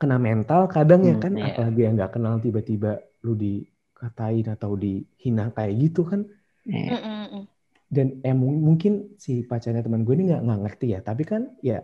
[0.00, 1.44] kena mental kadang ya Hmm, kan iya.
[1.54, 2.90] apalagi yang nggak kenal tiba-tiba
[3.24, 6.20] lu dikatain atau dihina kayak gitu kan
[6.62, 6.94] Iya.
[6.94, 7.44] Mm, mm, mm.
[7.92, 11.50] dan eh, mung- mungkin si pacarnya teman gue ini nggak nggak ngerti ya tapi kan
[11.60, 11.82] ya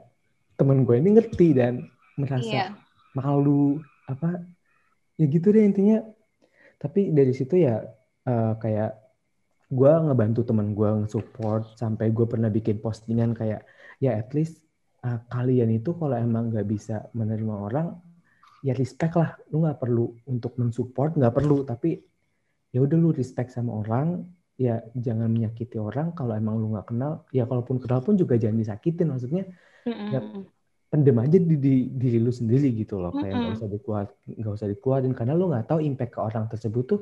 [0.56, 1.84] teman gue ini ngerti dan
[2.16, 2.64] merasa Iya.
[3.12, 4.40] malu apa
[5.18, 6.00] ya gitu deh intinya
[6.78, 7.82] tapi dari situ ya
[8.24, 8.94] eh, kayak
[9.68, 13.66] gue ngebantu teman gue nge-support sampai gue pernah bikin postingan kayak
[14.00, 14.62] ya at least
[15.04, 17.86] eh, kalian itu kalau emang nggak bisa menerima orang
[18.64, 22.00] ya respect lah lu nggak perlu untuk mensupport nggak perlu tapi
[22.72, 24.24] ya udah lu respect sama orang
[24.58, 28.58] ya jangan menyakiti orang kalau emang lu nggak kenal ya kalaupun kenal pun juga jangan
[28.62, 29.44] disakitin maksudnya
[29.86, 30.46] Mm, mm, Ya, mm.
[30.92, 33.56] pendem aja di, di diri lu sendiri gitu loh kayak nggak Mm-mm.
[33.60, 34.06] usah dikeluar
[34.40, 37.00] nggak usah dikeluarin karena lu nggak tahu impact ke orang tersebut tuh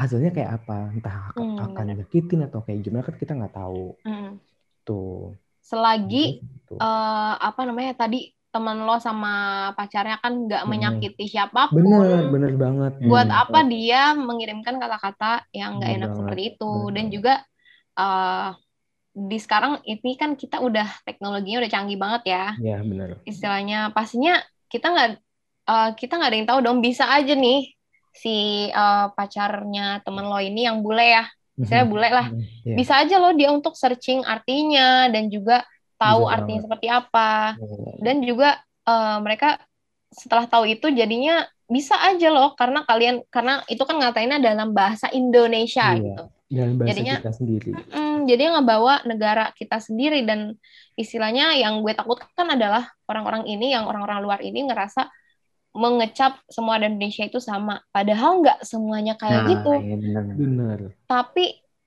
[0.00, 3.82] hasilnya kayak apa entah ak- Hmm, akan nyakitin atau kayak gimana kan kita nggak tahu
[4.06, 4.40] Mm.
[4.86, 5.34] tuh
[5.68, 6.74] Selagi Gitu.
[6.80, 8.16] eh, apa namanya tadi
[8.58, 9.30] teman lo sama
[9.78, 10.70] pacarnya kan nggak Mm-mm.
[10.70, 11.78] menyakiti siapa pun.
[11.78, 13.40] bener bener banget buat Hmm.
[13.42, 17.32] apa dia mengirimkan kata-kata yang nggak enak banget, seperti itu bener dan juga
[17.98, 18.48] eh,
[19.14, 24.40] di sekarang ini kan kita udah teknologinya udah canggih banget ya ya bener istilahnya pastinya
[24.72, 25.08] kita nggak
[25.70, 27.60] eh, kita nggak ada yang tahu dong bisa aja nih
[28.14, 28.34] si
[28.72, 31.24] eh, pacarnya temen lo ini yang bule ya
[31.60, 31.92] misalnya Mhm.
[31.92, 32.42] bule lah Mhm.
[32.66, 32.74] Iya.
[32.78, 35.64] bisa aja loh dia untuk searching artinya dan juga
[35.98, 36.64] tahu Bisa artinya banget.
[36.64, 37.90] seperti apa Iya.
[38.00, 38.48] dan juga
[38.84, 39.48] eh, mereka
[40.08, 41.34] setelah tahu itu jadinya
[41.68, 46.00] bisa aja loh karena kalian karena itu kan ngatainnya dalam bahasa Indonesia Iya.
[46.00, 46.24] gitu.
[46.48, 50.56] dan bahasa Jadinya- kita sendiri Mm, jadi ngebawa negara kita sendiri dan
[50.94, 55.12] istilahnya yang gue takutkan adalah orang-orang ini yang orang-orang luar ini ngerasa
[55.70, 57.84] mengecap semua di Indonesia itu sama.
[57.88, 59.70] Padahal nggak semuanya kayak Nah, gitu.
[59.76, 60.24] iya benar.
[60.32, 61.44] bener Tapi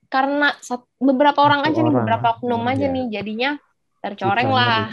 [0.08, 0.54] karena
[0.95, 2.93] beberapa orang Satu aja nih, orang, beberapa oknum aja iya.
[2.93, 3.50] nih, jadinya
[4.02, 4.90] tercoreng lah.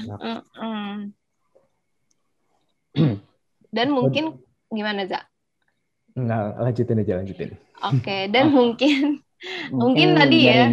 [3.76, 4.36] Dan mungkin
[4.72, 5.20] gimana Za?
[6.18, 9.22] nggak lanjutin aja lanjutin Oke, dan mungkin
[9.70, 10.66] Mungkin Mungkin tadi ya.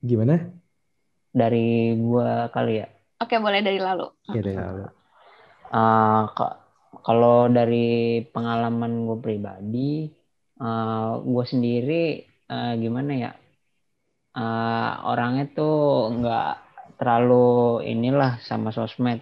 [0.00, 0.34] gimana
[1.34, 2.88] dari gua kali ya.
[3.20, 4.06] oke boleh dari lalu.
[4.32, 4.84] ya dari lalu
[5.68, 6.58] Eh, ka-
[7.04, 10.08] kalau dari pengalaman gue pribadi,
[10.56, 13.30] eh gue sendiri eh, gimana ya?
[14.38, 15.72] Eh, orangnya tuh
[16.16, 16.44] nggak
[16.98, 17.34] terlalu
[17.92, 19.18] inilah sama sosmed.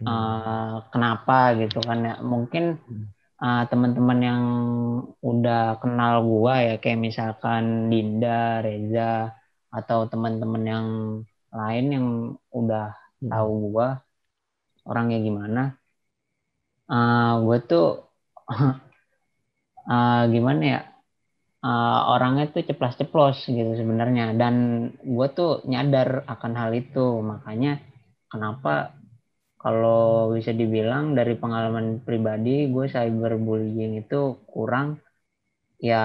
[0.00, 0.06] Hmm.
[0.10, 2.14] Eh, kenapa gitu kan ya?
[2.32, 2.64] Mungkin
[3.44, 4.42] eh, teman-teman yang
[5.30, 9.02] udah kenal gua ya, kayak misalkan Dinda, Reza,
[9.78, 10.86] atau teman-teman yang
[11.60, 12.06] lain yang
[12.60, 12.84] udah
[13.22, 13.30] Hmm.
[13.32, 13.86] tahu gua
[14.88, 15.60] orangnya gimana
[16.92, 17.84] uh, gue tuh
[19.90, 20.80] uh, gimana ya
[21.64, 24.36] uh, orangnya tuh ceplas-ceplos gitu sebenarnya.
[24.36, 24.54] Dan
[25.00, 27.24] gue tuh nyadar akan hal itu.
[27.24, 27.80] Makanya
[28.28, 28.92] kenapa
[29.56, 35.00] kalau bisa dibilang dari pengalaman pribadi gue cyberbullying itu kurang
[35.80, 36.04] ya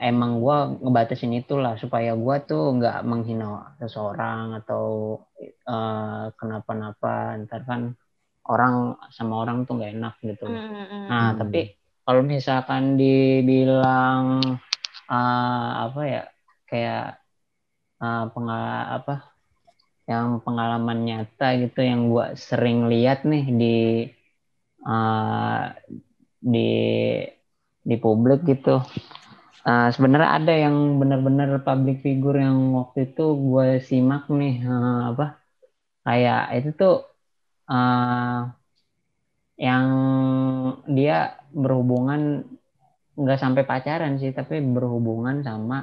[0.00, 4.84] emang gue ngebatasin itulah supaya gue tuh nggak menghina seseorang atau
[5.40, 7.40] eh, kenapa-napa.
[7.44, 7.80] Ntar kan
[8.48, 10.44] orang sama orang tuh nggak enak gitu.
[10.48, 11.38] Nah Hmm.
[11.40, 11.60] tapi
[12.02, 14.40] kalau misalkan dibilang
[15.12, 16.20] eh, apa ya
[16.68, 17.00] kayak
[18.02, 18.62] eh, pengal
[18.96, 19.12] apa
[20.10, 23.66] yang pengalaman nyata gitu yang gue sering lihat nih di
[24.86, 25.64] eh,
[26.42, 26.68] di
[27.88, 28.70] di publik gitu.
[29.68, 35.24] Eh, sebenarnya ada yang benar-benar public figure yang waktu itu gue simak nih eh, apa
[36.06, 36.94] kayak itu tuh
[37.72, 38.38] eh,
[39.60, 39.86] yang
[40.88, 42.44] dia berhubungan
[43.20, 45.78] nggak sampai pacaran sih tapi berhubungan sama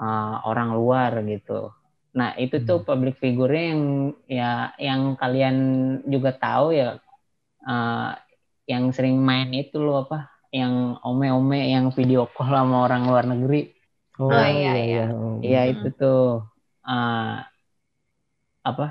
[0.00, 1.72] eh, orang luar gitu
[2.12, 3.82] nah itu tuh public figure yang
[4.28, 5.56] ya yang kalian
[6.08, 7.00] juga tahu ya
[7.68, 8.10] eh,
[8.72, 13.72] yang sering main itu loh apa yang ome-ome yang video call sama orang luar negeri
[14.30, 15.00] oh Oh, iya, iya.
[15.12, 15.36] oh.
[15.44, 15.72] Iya Mm-mm.
[15.72, 16.18] itu tuh
[16.88, 17.34] eh,
[18.68, 18.86] apa?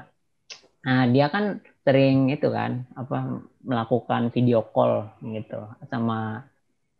[0.85, 1.45] Nah dia kan
[1.85, 5.59] sering itu kan apa melakukan video call gitu
[5.91, 6.45] sama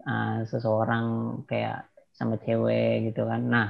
[0.09, 1.05] eh, seseorang
[1.49, 1.75] kayak
[2.17, 3.41] sama cewek gitu kan.
[3.53, 3.67] Nah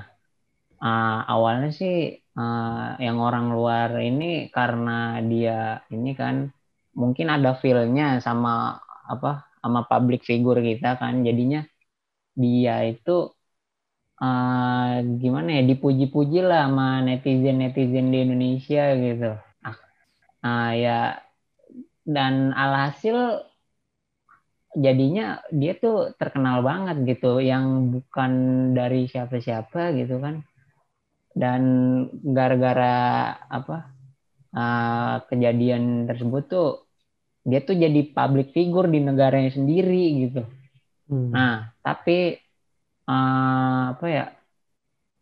[0.84, 1.94] eh, awalnya sih
[2.40, 4.92] eh, yang orang luar ini karena
[5.32, 5.54] dia
[5.96, 6.36] ini kan
[7.02, 8.50] mungkin ada feel-nya sama
[9.14, 9.30] apa
[9.64, 11.60] sama public figure kita kan jadinya
[12.44, 13.12] dia itu
[14.24, 19.30] eh, gimana ya dipuji-puji lah sama netizen-netizen di Indonesia gitu.
[20.44, 21.22] Ah, ya
[22.06, 23.46] dan alhasil
[24.76, 28.32] jadinya dia tuh terkenal banget gitu yang bukan
[28.76, 30.44] dari siapa-siapa gitu kan.
[31.32, 31.62] Dan
[32.12, 33.92] gara-gara apa
[34.56, 36.70] ah, kejadian tersebut tuh
[37.42, 40.42] dia tuh jadi public figure di negaranya sendiri gitu.
[41.10, 41.32] Hmm.
[41.34, 42.38] Nah, tapi
[43.10, 44.26] uh, apa ya?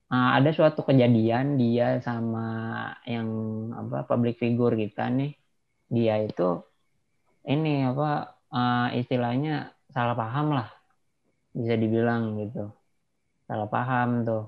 [0.09, 2.49] Uh, ada suatu kejadian dia sama
[3.05, 3.29] yang
[3.77, 5.37] apa public figure kita nih,
[5.85, 6.65] dia itu
[7.45, 10.69] ini apa uh, istilahnya salah paham lah,
[11.53, 12.69] bisa dibilang gitu,
[13.49, 14.43] salah paham tuh.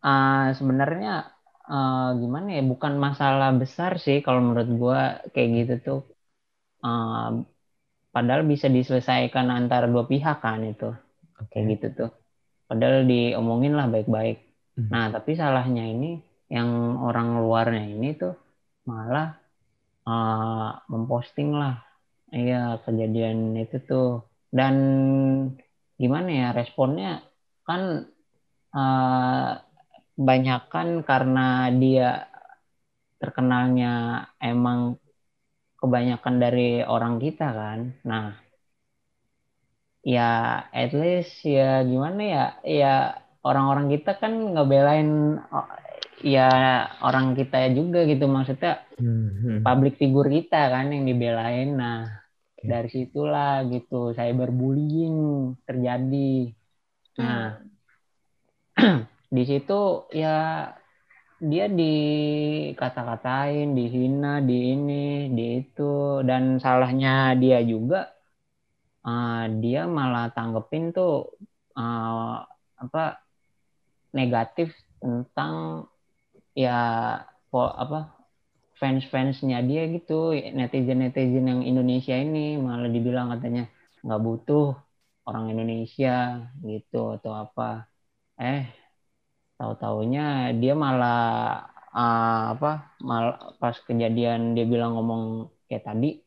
[0.00, 1.28] Uh, sebenarnya
[1.70, 6.00] uh, gimana ya bukan masalah besar sih kalau menurut gue kayak gitu tuh
[6.82, 7.40] uh,
[8.10, 10.90] padahal bisa diselesaikan antara dua pihak kan itu
[11.38, 11.62] okay.
[11.62, 12.10] kayak gitu tuh
[12.66, 14.42] padahal diomongin lah baik-baik
[14.76, 14.90] hmm.
[14.90, 16.18] nah tapi salahnya ini
[16.50, 18.34] yang orang luarnya ini tuh
[18.90, 19.38] malah
[20.02, 21.78] uh, memposting lah
[22.34, 24.74] iya kejadian itu tuh dan
[26.00, 27.22] gimana ya responnya
[27.62, 28.08] kan
[28.74, 29.50] uh,
[30.20, 32.28] kebanyakan karena dia
[33.16, 35.00] terkenalnya emang
[35.80, 37.96] kebanyakan dari orang kita kan.
[38.04, 38.36] Nah,
[40.04, 42.94] ya at least ya gimana ya, ya
[43.40, 45.40] orang-orang kita kan ngebelain
[46.20, 46.48] ya
[47.00, 49.64] orang kita juga gitu maksudnya hmm.
[49.64, 51.80] public figure kita kan yang dibelain.
[51.80, 52.19] Nah.
[52.60, 56.52] Dari situlah gitu cyberbullying terjadi.
[57.20, 57.60] Nah,
[58.76, 59.00] hmm.
[59.36, 60.68] di situ ya
[61.40, 68.12] dia dikata-katain, dihina, di ini, di itu, dan salahnya dia juga
[69.08, 71.32] uh, dia malah tanggepin tuh
[71.80, 72.44] uh,
[72.76, 73.24] apa
[74.12, 75.88] negatif tentang
[76.52, 76.80] ya
[77.48, 78.19] po, apa
[78.80, 83.68] fans-fansnya dia gitu netizen-netizen yang Indonesia ini malah dibilang katanya
[84.00, 84.72] nggak butuh
[85.28, 87.86] orang Indonesia gitu atau apa
[88.40, 88.64] eh
[89.60, 91.20] tahu-taunya dia malah
[91.92, 96.24] uh, apa mal pas kejadian dia bilang ngomong kayak tadi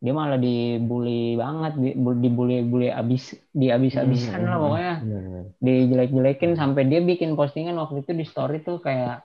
[0.00, 5.42] dia malah dibully banget dibully bully abis di abis abisan hmm, lah pokoknya hmm.
[5.60, 9.22] dijelek-jelekin sampai dia bikin postingan waktu itu di story tuh kayak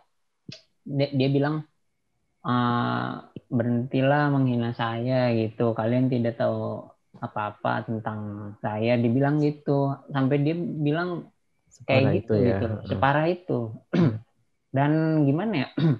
[0.83, 1.63] dia, dia bilang
[2.45, 5.73] uh, berhentilah menghina saya gitu.
[5.73, 6.85] Kalian tidak tahu
[7.17, 8.95] apa-apa tentang saya.
[8.95, 9.97] Dibilang gitu.
[10.13, 11.33] Sampai dia bilang
[11.83, 12.61] kayak gitu ya.
[12.61, 12.67] gitu.
[12.87, 13.73] Separah itu.
[14.75, 15.69] Dan gimana ya?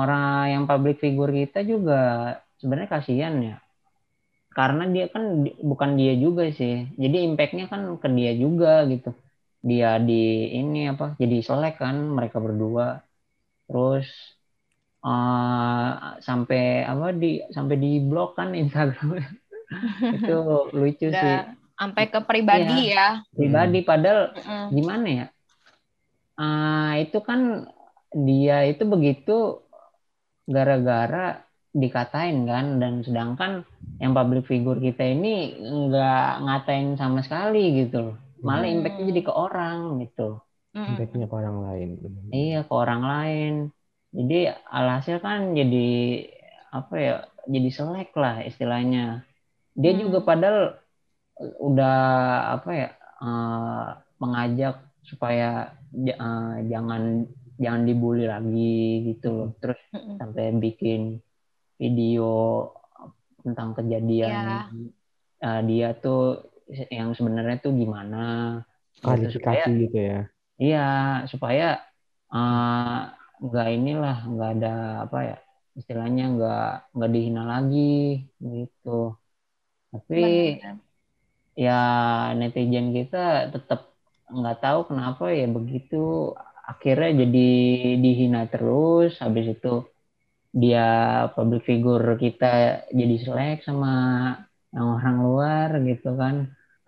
[0.00, 2.00] Orang yang public figure kita juga
[2.60, 3.56] sebenarnya kasihan ya.
[4.52, 6.90] Karena dia kan bukan dia juga sih.
[6.98, 9.14] Jadi impactnya kan ke dia juga gitu.
[9.62, 13.00] Dia di ini apa jadi selek kan mereka berdua.
[13.70, 14.37] Terus
[15.04, 19.18] uh, sampai apa di sampai di blok kan Instagram
[20.16, 20.38] itu
[20.72, 21.36] lucu sih
[21.78, 23.22] sampai ke pribadi ya.
[23.22, 23.30] ya.
[23.30, 24.68] Pribadi padahal mm.
[24.74, 25.26] gimana ya?
[26.38, 27.70] Uh, itu kan
[28.10, 29.62] dia itu begitu
[30.48, 33.62] gara-gara dikatain kan dan sedangkan
[34.02, 38.16] yang public figure kita ini nggak ngatain sama sekali gitu loh.
[38.38, 38.76] Malah hmm.
[38.80, 40.38] impactnya jadi ke orang gitu.
[40.72, 41.88] Impactnya ke orang lain.
[42.30, 43.54] Iya ke orang lain.
[44.08, 45.88] Jadi alhasil kan jadi
[46.72, 47.14] apa ya?
[47.48, 49.24] Jadi selek lah istilahnya.
[49.78, 50.00] Dia hmm.
[50.04, 50.76] juga padahal
[51.38, 51.98] udah
[52.58, 52.90] apa ya
[53.22, 57.24] uh, mengajak supaya uh, jangan
[57.58, 60.16] jangan dibully lagi gitu loh terus mm-hmm.
[60.18, 61.22] sampai bikin
[61.78, 62.30] video
[63.42, 64.62] tentang kejadian yeah.
[65.42, 66.50] uh, dia tuh
[66.92, 68.22] yang sebenarnya tuh gimana
[68.94, 70.20] gitu, klarifikasi gitu, gitu ya
[70.58, 70.88] iya
[71.30, 71.82] supaya
[73.44, 74.68] nggak inilah nggak ada
[75.04, 75.34] apa ya
[75.78, 76.58] istilahnya nggak
[76.94, 77.78] nggak dihina lagi
[78.54, 78.88] gitu.
[79.92, 80.78] Tapi Benar.
[81.64, 81.72] ya
[82.38, 83.18] netizen kita
[83.54, 83.80] tetap
[84.36, 85.96] nggak tahu kenapa ya begitu
[86.70, 87.46] akhirnya jadi
[88.04, 89.10] dihina terus.
[89.22, 89.68] Habis itu
[90.62, 90.80] dia
[91.34, 92.46] public figure kita
[93.00, 93.88] jadi selek sama
[94.74, 96.36] yang orang luar gitu kan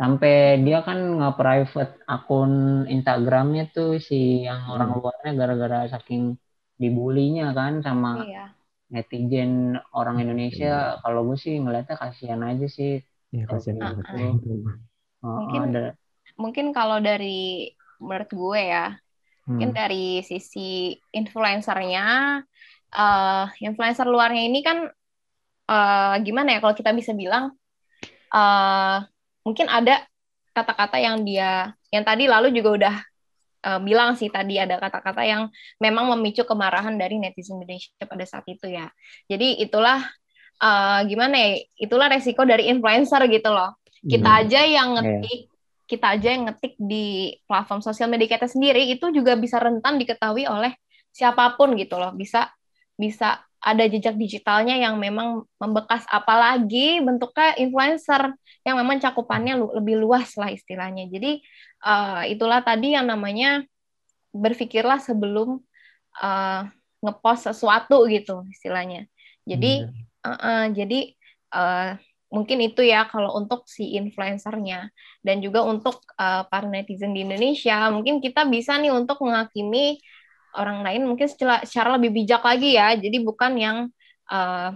[0.00, 2.52] sampai dia kan nggak private akun
[2.88, 4.98] Instagramnya tuh si yang orang hmm.
[5.04, 6.40] luarnya gara-gara saking
[6.80, 8.48] dibulinya kan sama iya.
[8.88, 11.00] netizen orang Indonesia iya.
[11.04, 14.34] kalau gue sih ngeliatnya kasihan aja sih Iya kasihan uh, uh.
[15.22, 15.94] Mungkin ada.
[16.34, 17.70] mungkin kalau dari
[18.02, 19.46] menurut gue ya, hmm.
[19.46, 22.06] mungkin dari sisi influencernya,
[22.96, 24.88] uh, influencer luarnya ini kan
[25.70, 27.54] uh, gimana ya kalau kita bisa bilang,
[28.34, 28.98] uh,
[29.50, 30.06] mungkin ada
[30.54, 32.94] kata-kata yang dia, yang tadi lalu juga udah
[33.66, 35.50] uh, bilang sih tadi ada kata-kata yang
[35.82, 38.86] memang memicu kemarahan dari netizen Indonesia pada saat itu ya.
[39.26, 40.06] Jadi itulah
[40.60, 44.40] uh, gimana ya itulah resiko dari influencer gitu loh kita hmm.
[44.44, 44.96] aja yang iya.
[45.00, 45.48] ngetik yeah.
[45.90, 50.46] kita aja yang ngetik di platform sosial media kita sendiri itu juga bisa rentan diketahui
[50.46, 50.72] oleh
[51.10, 52.48] siapa pun gitu loh bisa
[52.94, 58.32] bisa ada jejak digitalnya yang memang membekas apalagi bentuknya influencer
[58.64, 61.08] yang memang cakupannya lu, lebih luas lah istilahnya.
[61.12, 61.44] Jadi
[61.84, 63.60] uh, itulah tadi yang namanya
[64.32, 65.60] berpikirlah sebelum
[66.24, 66.62] uh,
[67.04, 69.04] ngepost sesuatu gitu istilahnya.
[69.44, 70.24] Jadi hmm.
[70.24, 71.00] uh, uh, jadi
[71.52, 74.88] uh, mungkin itu ya kalau untuk si influencernya.
[75.20, 80.00] Dan juga untuk uh, para netizen di Indonesia mungkin kita bisa nih untuk menghakimi
[80.56, 82.94] orang lain mungkin secara, secara lebih bijak lagi ya.
[82.96, 83.76] Jadi bukan yang
[84.30, 84.70] uh,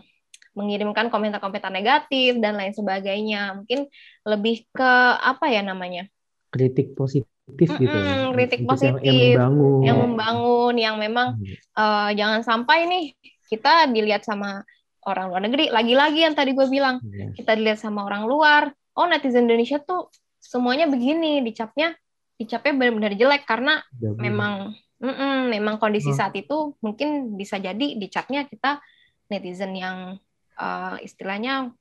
[0.55, 3.59] mengirimkan komentar-komentar negatif dan lain sebagainya.
[3.59, 3.91] Mungkin
[4.27, 6.07] lebih ke apa ya namanya?
[6.51, 8.33] Kritik positif mm gitu ya.
[8.33, 9.85] kritik positif yang, yang membangun.
[9.85, 11.37] yang membangun yang memang
[11.77, 13.05] uh, jangan sampai nih
[13.53, 14.65] kita dilihat sama
[15.05, 15.69] orang luar negeri.
[15.69, 17.29] Lagi-lagi yang tadi gue bilang yeah.
[17.37, 18.73] kita dilihat sama orang luar.
[18.97, 20.09] Oh netizen Indonesia tuh
[20.41, 21.93] semuanya begini dicapnya
[22.41, 26.19] dicapnya benar-benar jelek karena ya, memang mm -mm, memang kondisi hmm.
[26.19, 28.81] saat itu mungkin bisa jadi dicapnya kita
[29.29, 30.17] netizen yang
[30.57, 31.77] uh, istilahnya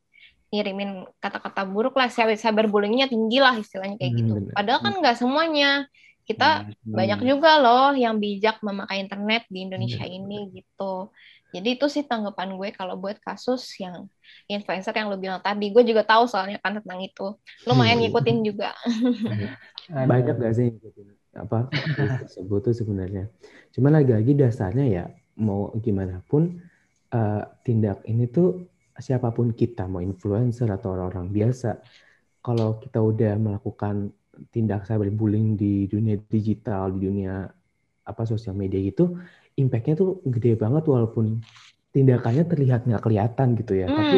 [0.51, 5.89] ngirimin kata-kata buruk lah cyberbullyingnya tinggi lah istilahnya kayak gitu hmm, padahal kan nggak semuanya
[6.23, 6.93] kita hmm.
[6.93, 10.13] banyak juga loh yang bijak memakai internet di Indonesia hmm.
[10.13, 11.09] ini gitu
[11.53, 14.09] jadi itu sih tanggapan gue kalau buat kasus yang
[14.49, 15.69] influencer yang lo bilang tadi.
[15.69, 17.37] Gue juga tahu soalnya kan tentang itu.
[17.69, 18.09] Lumayan hmm.
[18.09, 18.73] ngikutin juga.
[20.09, 23.29] Banyak gak sih ngikutin apa tersebut tuh sebenarnya.
[23.73, 25.03] Cuma lagi-lagi dasarnya ya
[25.41, 26.61] mau gimana pun
[27.13, 31.81] uh, tindak ini tuh siapa pun kita mau influencer atau orang-orang biasa
[32.45, 34.13] kalau kita udah melakukan
[34.53, 37.49] tindak cyberbullying di dunia digital di dunia
[38.05, 39.17] apa sosial media gitu
[39.57, 41.41] impactnya tuh gede banget walaupun
[41.93, 43.87] tindakannya terlihat nggak kelihatan gitu ya.
[43.87, 44.17] Hmm, Tapi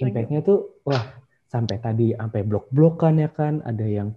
[0.00, 1.04] impactnya tuh wah
[1.52, 4.16] sampai tadi sampai blok-blokan ya kan, ada yang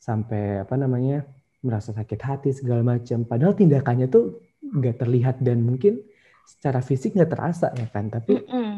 [0.00, 1.28] sampai apa namanya
[1.64, 3.26] merasa sakit hati segala macam.
[3.26, 6.02] Padahal tindakannya tuh nggak terlihat dan mungkin
[6.46, 8.10] secara fisik nggak terasa ya kan.
[8.10, 8.74] Tapi mm -mm.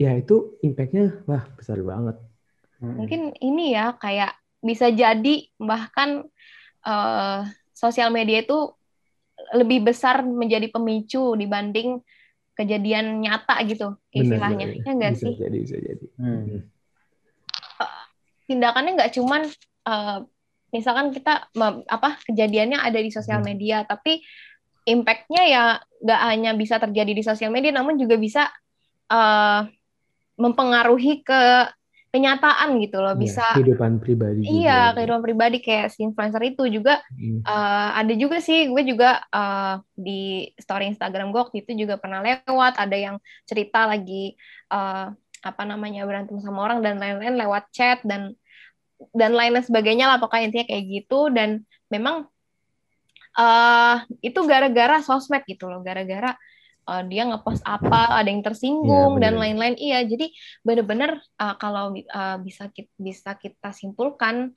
[0.00, 2.16] ya itu impactnya wah besar banget.
[2.78, 6.26] Mungkin ini ya kayak bisa jadi bahkan
[6.86, 7.42] uh,
[7.74, 8.74] sosial media itu
[9.54, 12.02] lebih besar menjadi pemicu dibanding
[12.58, 16.58] kejadian nyata gitu istilahnya Benar, ya nggak sih jadi bisa jadi hmm.
[17.78, 18.04] uh,
[18.50, 19.42] tindakannya nggak cuman
[19.86, 20.26] uh,
[20.68, 21.48] misalkan kita
[21.88, 23.48] apa kejadiannya ada di sosial hmm.
[23.48, 24.20] media tapi
[24.88, 25.64] impactnya ya
[26.00, 28.48] nggak hanya bisa terjadi di sosial media namun juga bisa
[29.12, 29.68] uh,
[30.38, 31.42] mempengaruhi ke
[32.08, 34.52] kenyataan gitu loh iya, bisa ya, kehidupan pribadi juga.
[34.56, 37.44] iya kehidupan pribadi kayak si influencer itu juga hmm.
[37.44, 42.24] uh, ada juga sih gue juga uh, di story Instagram gue waktu itu juga pernah
[42.24, 44.40] lewat ada yang cerita lagi
[44.72, 45.12] uh,
[45.44, 48.34] apa namanya berantem sama orang dan lain-lain lewat chat dan
[49.14, 51.30] dan lain-lain sebagainya lah pokoknya intinya kayak gitu.
[51.30, 52.26] Dan memang
[53.38, 55.80] uh, itu gara-gara sosmed gitu loh.
[55.82, 56.34] Gara-gara
[56.88, 59.76] uh, dia ngepost apa, ada yang tersinggung ya, dan lain-lain.
[59.76, 60.32] Iya, jadi
[60.64, 64.56] benar-benar uh, kalau uh, bisa kita, bisa kita simpulkan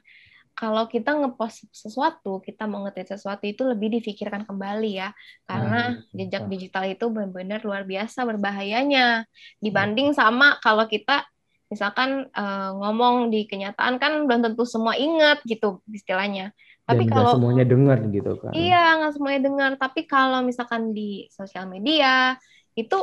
[0.51, 5.15] kalau kita ngepost sesuatu, kita mau sesuatu itu lebih difikirkan kembali ya,
[5.47, 9.23] karena nah, jejak digital itu benar-benar luar biasa berbahayanya.
[9.63, 11.23] Dibanding sama kalau kita
[11.71, 16.51] misalkan uh, ngomong di kenyataan kan belum tentu semua ingat gitu istilahnya.
[16.83, 18.51] Tapi Dan kalau semuanya dengar gitu kan.
[18.51, 19.71] Iya, nggak semuanya dengar.
[19.79, 22.35] Tapi kalau misalkan di sosial media
[22.75, 22.99] itu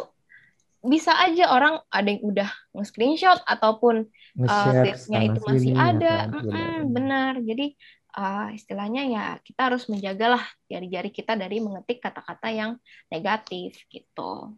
[0.84, 4.06] bisa aja orang ada yang udah nge-screenshot ataupun
[4.44, 6.14] uh, itu masih ya ada.
[6.28, 6.44] Kan?
[6.52, 7.32] Mm benar.
[7.40, 7.72] Jadi
[8.20, 12.76] uh, istilahnya ya kita harus menjagalah jari-jari kita dari mengetik kata-kata yang
[13.08, 14.52] negatif gitu.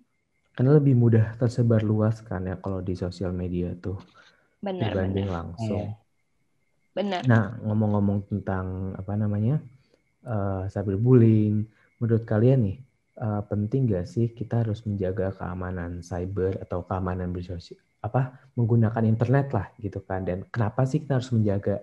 [0.60, 3.96] Karena lebih mudah tersebar luas kan ya kalau di sosial media tuh
[4.60, 5.36] benar, dibanding benar.
[5.40, 5.96] langsung.
[6.92, 7.24] Benar.
[7.24, 9.56] Nah, ngomong-ngomong tentang apa namanya
[10.28, 11.64] uh, cyberbullying,
[11.96, 12.76] menurut kalian nih
[13.24, 19.56] uh, penting gak sih kita harus menjaga keamanan cyber atau keamanan bersosial apa menggunakan internet
[19.56, 20.28] lah gitu kan?
[20.28, 21.80] Dan kenapa sih kita harus menjaga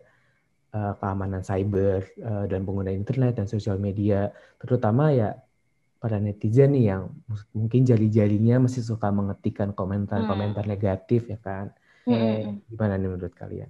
[0.78, 4.30] uh, keamanan cyber uh, dan pengguna internet dan sosial media,
[4.62, 5.34] terutama ya
[6.08, 7.12] para netizen nih yang
[7.52, 10.72] mungkin jari-jarinya masih suka mengetikkan komentar-komentar hmm.
[10.72, 11.76] negatif ya kan?
[12.08, 12.64] Hmm.
[12.72, 13.68] Gimana nih menurut kalian?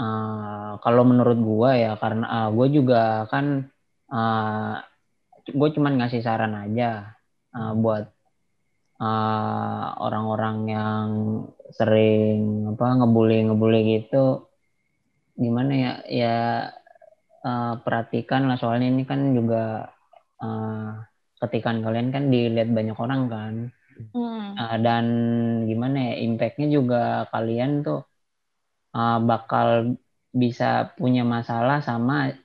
[0.00, 3.68] Uh, kalau menurut gue ya karena uh, gue juga kan
[4.08, 4.80] uh,
[5.44, 7.12] gue cuman ngasih saran aja
[7.52, 8.08] uh, buat
[10.00, 11.06] orang-orang uh, yang
[11.76, 14.48] sering apa ngebully ngebully gitu
[15.38, 16.36] gimana ya ya
[17.44, 19.92] uh, perhatikan lah soalnya ini kan juga
[20.42, 21.07] uh,
[21.38, 23.54] ketikan kalian kan dilihat banyak orang kan
[24.14, 24.46] hmm.
[24.58, 25.06] uh, dan
[25.70, 28.02] gimana ya impactnya juga kalian tuh
[28.94, 29.98] uh, bakal
[30.34, 32.36] bisa punya masalah sama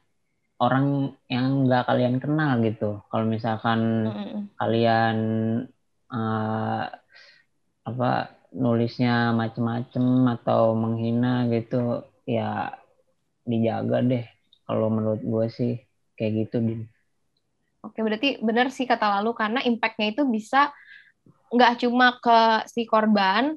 [0.63, 3.03] orang yang nggak kalian kenal gitu.
[3.11, 4.39] Kalau misalkan mm.
[4.55, 5.17] kalian
[6.07, 6.87] uh,
[7.83, 8.11] apa
[8.55, 10.05] nulisnya macem-macem
[10.39, 12.71] atau menghina gitu ya
[13.43, 14.25] dijaga deh
[14.63, 15.73] kalau menurut gue sih
[16.15, 16.81] kayak gitu din
[17.83, 20.71] oke berarti benar sih kata lalu karena impactnya itu bisa
[21.53, 22.39] nggak cuma ke
[22.71, 23.53] si korban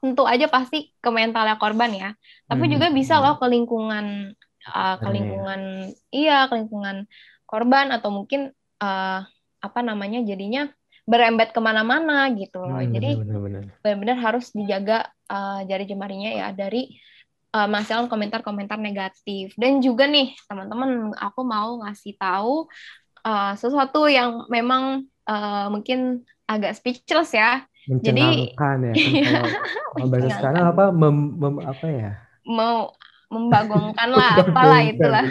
[0.00, 2.10] tentu aja pasti ke mentalnya korban ya
[2.48, 2.72] tapi hmm.
[2.76, 4.36] juga bisa loh ke lingkungan
[4.68, 7.08] uh, ke lingkungan iya ke lingkungan
[7.48, 9.20] korban atau mungkin uh,
[9.60, 10.68] apa namanya jadinya
[11.10, 12.78] berembet ke mana-mana gitu loh.
[12.78, 13.18] Hmm, Jadi
[13.82, 16.94] benar-benar harus dijaga uh, jari jemarinya ya dari
[17.50, 19.50] uh, masalah komentar-komentar negatif.
[19.58, 22.70] Dan juga nih teman-teman, aku mau ngasih tahu
[23.24, 27.64] uh, sesuatu yang memang uh, mungkin agak speechless ya.
[27.88, 29.42] Jadi ya.
[29.96, 32.10] Kalau bahasa sekarang apa mem, mem, apa ya?
[32.46, 32.94] Mau
[33.30, 35.22] membagongkan lah apalah itulah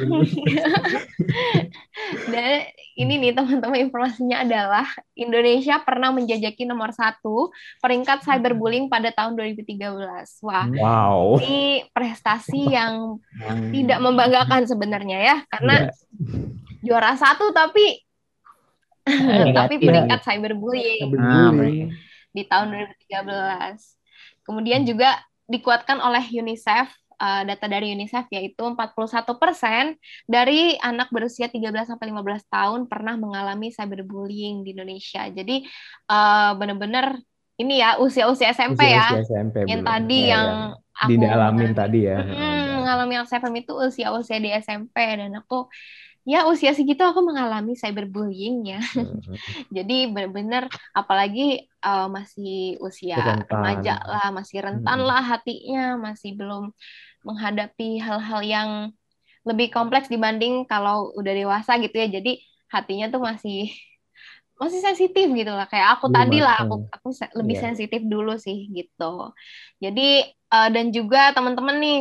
[2.32, 2.64] dan
[2.96, 4.88] ini nih teman-teman informasinya adalah
[5.20, 7.52] Indonesia pernah menjajaki nomor satu
[7.84, 9.84] peringkat cyberbullying pada tahun 2013
[10.48, 11.36] wah wow.
[11.44, 13.20] ini prestasi yang
[13.76, 16.59] tidak membanggakan sebenarnya ya karena yeah.
[16.84, 18.02] Juara satu tapi
[19.58, 21.90] tapi peringkat cyberbullying, cyberbullying.
[22.36, 22.68] di tahun
[23.10, 25.18] 2013 kemudian juga
[25.50, 32.48] dikuatkan oleh UNICEF uh, data dari UNICEF yaitu 41% dari anak berusia 13 sampai 15
[32.48, 35.28] tahun pernah mengalami cyberbullying di Indonesia.
[35.28, 35.68] Jadi
[36.10, 37.20] uh, benar-benar
[37.60, 39.06] ini ya usia-usia SMP usia, ya.
[39.20, 39.92] SMP, yang bener.
[39.92, 40.96] tadi ya, yang ya.
[40.96, 42.20] aku didalamin tadi ya.
[42.24, 45.68] Hmm, mengalami yang saya itu usia-usia di SMP dan aku
[46.30, 48.82] ya usia segitu aku mengalami cyberbullying ya.
[48.94, 49.18] Hmm.
[49.76, 53.18] Jadi benar-benar apalagi uh, masih usia
[53.50, 55.10] remaja lah, masih rentan hmm.
[55.10, 56.70] lah hatinya, masih belum
[57.26, 58.70] menghadapi hal-hal yang
[59.42, 62.22] lebih kompleks dibanding kalau udah dewasa gitu ya.
[62.22, 62.38] Jadi
[62.70, 63.74] hatinya tuh masih
[64.60, 67.64] masih sensitif gitu lah kayak aku tadi lah aku aku lebih yeah.
[67.72, 69.32] sensitif dulu sih gitu
[69.80, 72.00] jadi uh, dan juga teman-teman nih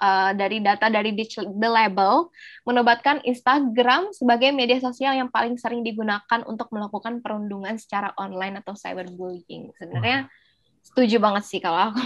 [0.00, 2.30] uh, dari data dari The Label
[2.66, 8.74] menobatkan Instagram sebagai media sosial yang paling sering digunakan untuk melakukan perundungan secara online atau
[8.74, 10.42] cyberbullying sebenarnya wow
[10.84, 12.04] setuju banget sih kalau aku.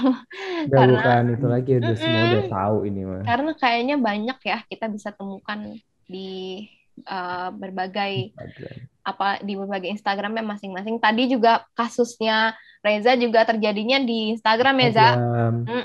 [0.70, 3.22] Udah karena bukan itu lagi udah mm semua udah tahu ini mah.
[3.26, 5.59] Karena kayaknya banyak ya kita bisa temukan
[6.07, 6.64] di
[7.05, 8.76] uh, berbagai Instagram.
[9.05, 11.01] apa di berbagai Instagramnya masing-masing.
[11.01, 15.09] Tadi juga kasusnya Reza juga terjadinya di Instagram ya, Za.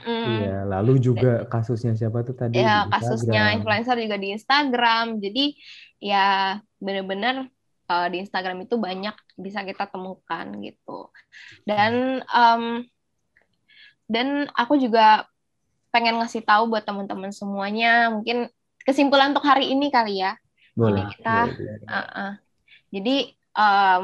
[0.06, 2.62] Iya, lalu juga kasusnya siapa tuh tadi?
[2.62, 5.18] Ya, kasusnya influencer juga di Instagram.
[5.18, 5.58] Jadi
[6.04, 7.48] ya benar-benar
[7.88, 11.10] uh, di Instagram itu banyak bisa kita temukan gitu
[11.66, 12.84] dan um,
[14.08, 15.26] dan aku juga
[15.90, 18.50] pengen ngasih tahu buat teman-teman semuanya mungkin
[18.84, 20.36] kesimpulan untuk hari ini kali ya
[20.74, 22.32] boleh, jadi kita boleh, Uh, uh,
[22.94, 23.16] jadi
[23.54, 24.04] um,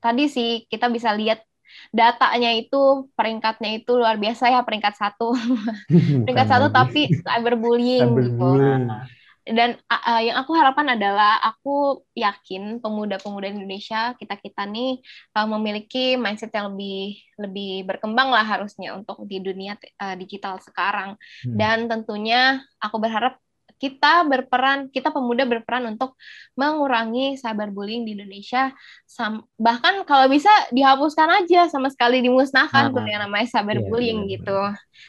[0.00, 1.44] tadi sih kita bisa lihat
[1.88, 5.32] datanya itu peringkatnya itu luar biasa ya peringkat satu.
[6.28, 8.92] Peringkat satu tapi cyberbullying, cyberbullying.
[8.92, 15.02] gitu dan uh, yang aku harapkan adalah aku yakin pemuda-pemuda Indonesia kita kita nih
[15.34, 21.18] uh, memiliki mindset yang lebih lebih berkembang lah harusnya untuk di dunia uh, digital sekarang.
[21.42, 21.58] Hmm.
[21.58, 23.34] dan tentunya aku berharap
[23.82, 26.14] kita berperan kita pemuda berperan untuk
[26.54, 28.70] mengurangi cyberbullying di Indonesia.
[29.10, 34.58] Sam, bahkan kalau bisa dihapuskan aja sama sekali dimusnahkan tuh yang namanya cyberbullying yeah, gitu.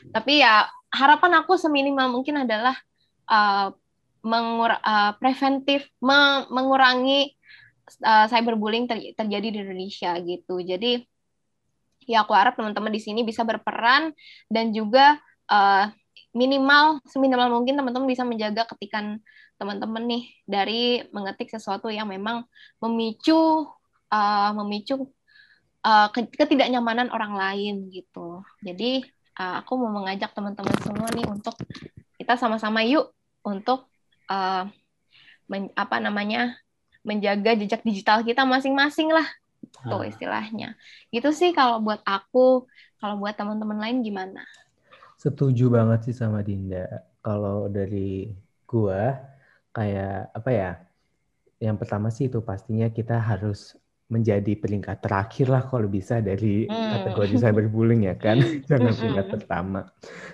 [0.09, 2.74] tapi ya harapan aku seminimal mungkin adalah
[3.30, 3.69] uh,
[4.26, 7.38] mengur uh, preventif me mengurangi
[8.01, 10.57] uh, cyberbullying ter terjadi di Indonesia gitu.
[10.65, 10.97] Jadi
[12.09, 14.11] ya aku harap teman-teman di sini bisa berperan
[14.49, 15.21] dan juga
[15.51, 15.93] uh,
[16.34, 19.21] minimal seminimal mungkin teman-teman bisa menjaga ketikan
[19.61, 22.43] teman-teman nih dari mengetik sesuatu yang memang
[22.81, 23.69] memicu
[24.09, 25.07] uh, memicu
[25.86, 28.41] uh, ketidaknyamanan orang lain gitu.
[28.65, 29.05] Jadi
[29.38, 31.53] uh, aku mau mengajak teman-teman semua nih untuk
[32.17, 33.13] kita sama-sama yuk
[33.45, 33.86] untuk
[34.29, 34.65] uh,
[35.45, 36.57] men, apa namanya
[37.03, 39.27] menjaga jejak digital kita masing-masing lah
[39.84, 40.07] tuh ah.
[40.07, 40.79] istilahnya
[41.11, 42.63] itu sih kalau buat aku
[43.03, 44.47] kalau buat teman-teman lain gimana
[45.24, 47.07] setuju banget sih sama Dinda.
[47.24, 48.36] Kalau dari
[48.67, 49.15] gua
[49.71, 50.71] kayak apa ya
[51.63, 53.80] yang pertama sih itu pastinya kita harus
[54.11, 56.91] menjadi peringkat terakhir lah kalau bisa dari hmm.
[56.91, 58.38] kategori cyberbullying ya kan.
[58.69, 59.88] Jangan peringkat pertama.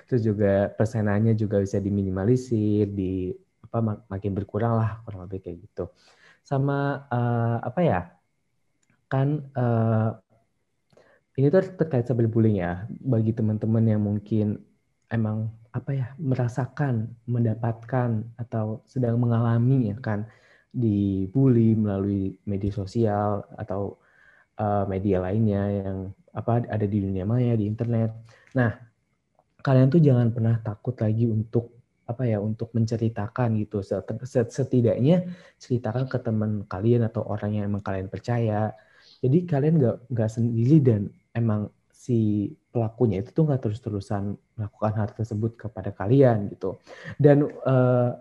[0.09, 3.29] Terus juga persenannya juga bisa diminimalisir di
[3.69, 5.93] apa mak makin berkurang lah kurang lebih kayak gitu.
[6.41, 8.01] Sama uh, apa ya
[9.05, 10.17] kan uh,
[11.37, 12.89] ini tuh terkait cyberbullying ya.
[12.89, 14.68] Bagi teman-teman yang mungkin
[15.09, 20.25] emang apa ya merasakan mendapatkan atau sedang mengalami ya kan
[20.69, 23.97] dibully melalui media sosial atau
[24.61, 25.97] uh, media lainnya yang
[26.33, 28.13] apa ada di dunia maya di internet.
[28.53, 28.69] Nah,
[29.65, 31.79] kalian tuh jangan pernah takut lagi untuk
[32.09, 33.85] apa ya untuk menceritakan gitu
[34.49, 35.29] setidaknya
[35.61, 38.73] ceritakan ke teman kalian atau orang yang emang kalian percaya
[39.21, 41.69] jadi kalian nggak nggak sendiri dan emang
[41.99, 46.79] si pelakunya itu tuh nggak terus-terusan melakukan hal tersebut kepada kalian gitu
[47.19, 48.15] dan uh,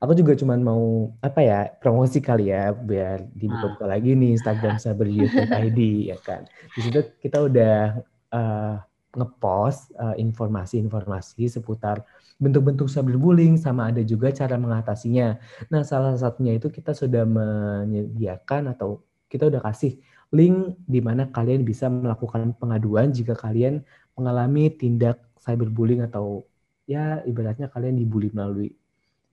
[0.00, 3.90] aku juga cuma mau apa ya promosi kali ya biar dibuka-buka ah.
[3.94, 6.48] lagi nih Instagram saberyouth.id ya kan.
[6.72, 8.00] Di situ kita udah
[8.32, 8.76] uh,
[9.10, 12.00] ngepost uh, informasi-informasi seputar
[12.40, 15.36] bentuk-bentuk cyberbullying sama ada juga cara mengatasinya.
[15.68, 20.00] Nah, salah satunya itu kita sudah menyediakan atau kita udah kasih
[20.30, 23.82] link di mana kalian bisa melakukan pengaduan jika kalian
[24.14, 26.46] mengalami tindak cyberbullying atau
[26.86, 28.70] ya ibaratnya kalian dibully melalui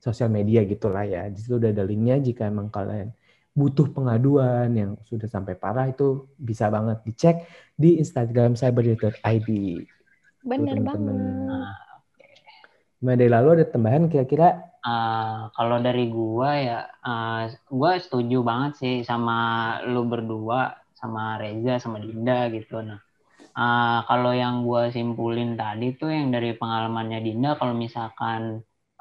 [0.02, 1.30] sosial media gitulah ya.
[1.30, 3.14] Di situ udah ada linknya jika emang kalian
[3.58, 7.36] butuh pengaduan yang sudah sampai parah itu bisa banget dicek
[7.74, 9.50] di Instagram cyber.id.
[10.46, 11.18] Bener banget.
[12.98, 14.78] Nah, dari lalu ada tambahan kira-kira?
[14.86, 21.72] Uh, kalau dari gua ya, uh, gua setuju banget sih sama lu berdua, sama Reza,
[21.84, 22.74] sama Dinda gitu.
[22.90, 23.00] Nah,
[23.60, 28.42] uh, kalau yang gua simpulin tadi tuh yang dari pengalamannya Dinda, kalau misalkan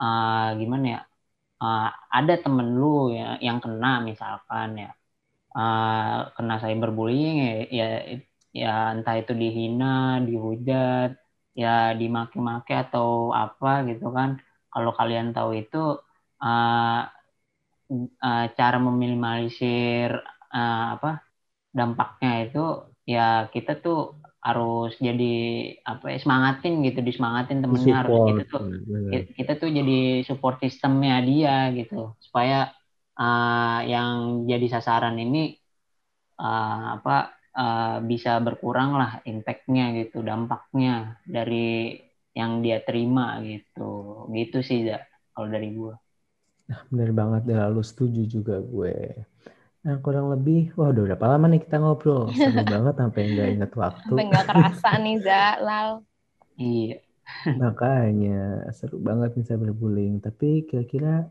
[0.03, 1.01] uh, gimana ya
[1.63, 1.89] uh,
[2.19, 4.91] ada temen lu ya yang kena misalkan ya
[5.57, 7.87] uh, kena cyberbullying ya, ya
[8.57, 11.11] ya entah itu dihina dihujat
[11.63, 11.69] ya
[12.01, 14.31] dimaki-maki atau apa gitu kan
[14.73, 15.77] kalau kalian tahu itu
[16.45, 17.01] uh,
[18.25, 20.11] uh, cara meminimalisir
[20.53, 21.26] uh, apa
[21.77, 22.65] dampaknya itu
[23.05, 25.35] ya kita tuh harus jadi
[25.85, 28.17] apa ya semangatin gitu disemangatin temennya harus.
[28.33, 28.63] Kita tuh
[29.13, 32.73] kita, kita tuh jadi support sistemnya dia gitu supaya
[33.21, 35.59] uh, yang jadi sasaran ini
[36.41, 42.01] uh, apa uh, bisa berkurang lah impactnya gitu dampaknya dari
[42.33, 44.25] yang dia terima gitu.
[44.33, 45.05] Gitu sih ya
[45.37, 45.93] kalau dari gue
[46.67, 49.23] nah benar banget lalu setuju juga gue
[49.87, 52.27] Nah, kurang lebih, wah udah berapa lama nih kita ngobrol?
[52.35, 54.11] Seru banget sampai nggak inget waktu.
[54.11, 55.91] Sampai nggak kerasa nih, Zalal.
[56.59, 56.99] Iya.
[57.63, 60.19] Makanya, seru banget nih saya berbullying.
[60.19, 61.31] Tapi kira-kira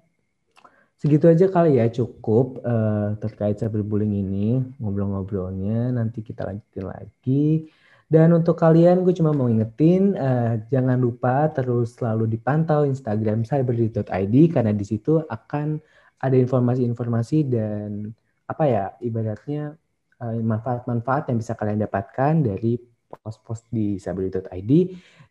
[0.96, 7.68] segitu aja kali ya cukup uh, terkait cyberbullying ini ngobrol-ngobrolnya nanti kita lanjutin lagi
[8.08, 14.36] dan untuk kalian gue cuma mau ingetin uh, jangan lupa terus selalu dipantau Instagram cyber.id
[14.56, 15.84] karena di situ akan
[16.24, 18.16] ada informasi-informasi dan
[18.46, 19.78] apa ya ibaratnya
[20.22, 22.78] eh, manfaat-manfaat yang bisa kalian dapatkan dari
[23.10, 24.72] post-post di sabri.id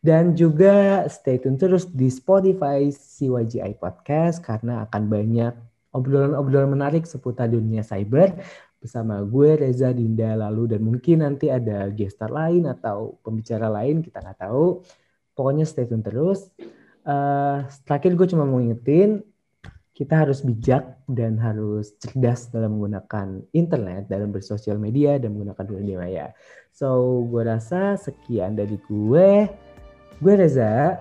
[0.01, 5.53] dan juga stay tune terus di Spotify CYGI Podcast karena akan banyak
[5.95, 8.35] obrolan-obrolan menarik seputar dunia cyber
[8.85, 14.21] bersama gue Reza Dinda lalu dan mungkin nanti ada gestar lain atau pembicara lain kita
[14.21, 14.85] nggak tahu.
[15.33, 16.53] Pokoknya stay tune terus.
[17.05, 19.25] Uh, terakhir gue cuma mau ngingetin
[19.95, 25.97] kita harus bijak dan harus cerdas dalam menggunakan internet, dalam bersosial media, dan menggunakan dunia
[26.03, 26.27] maya.
[26.75, 29.47] So, gue rasa sekian dari gue.
[30.19, 30.99] Gue Reza.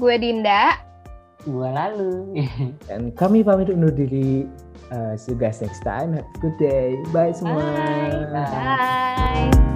[0.00, 0.80] Gue Dinda.
[1.44, 2.40] Gue Lalu.
[2.88, 4.48] dan kami pamit undur diri.
[4.88, 6.16] Uh, see you guys next time.
[6.16, 6.96] Have a good day.
[7.12, 7.60] Bye semua.
[7.62, 8.24] Bye.
[8.32, 9.69] Bye.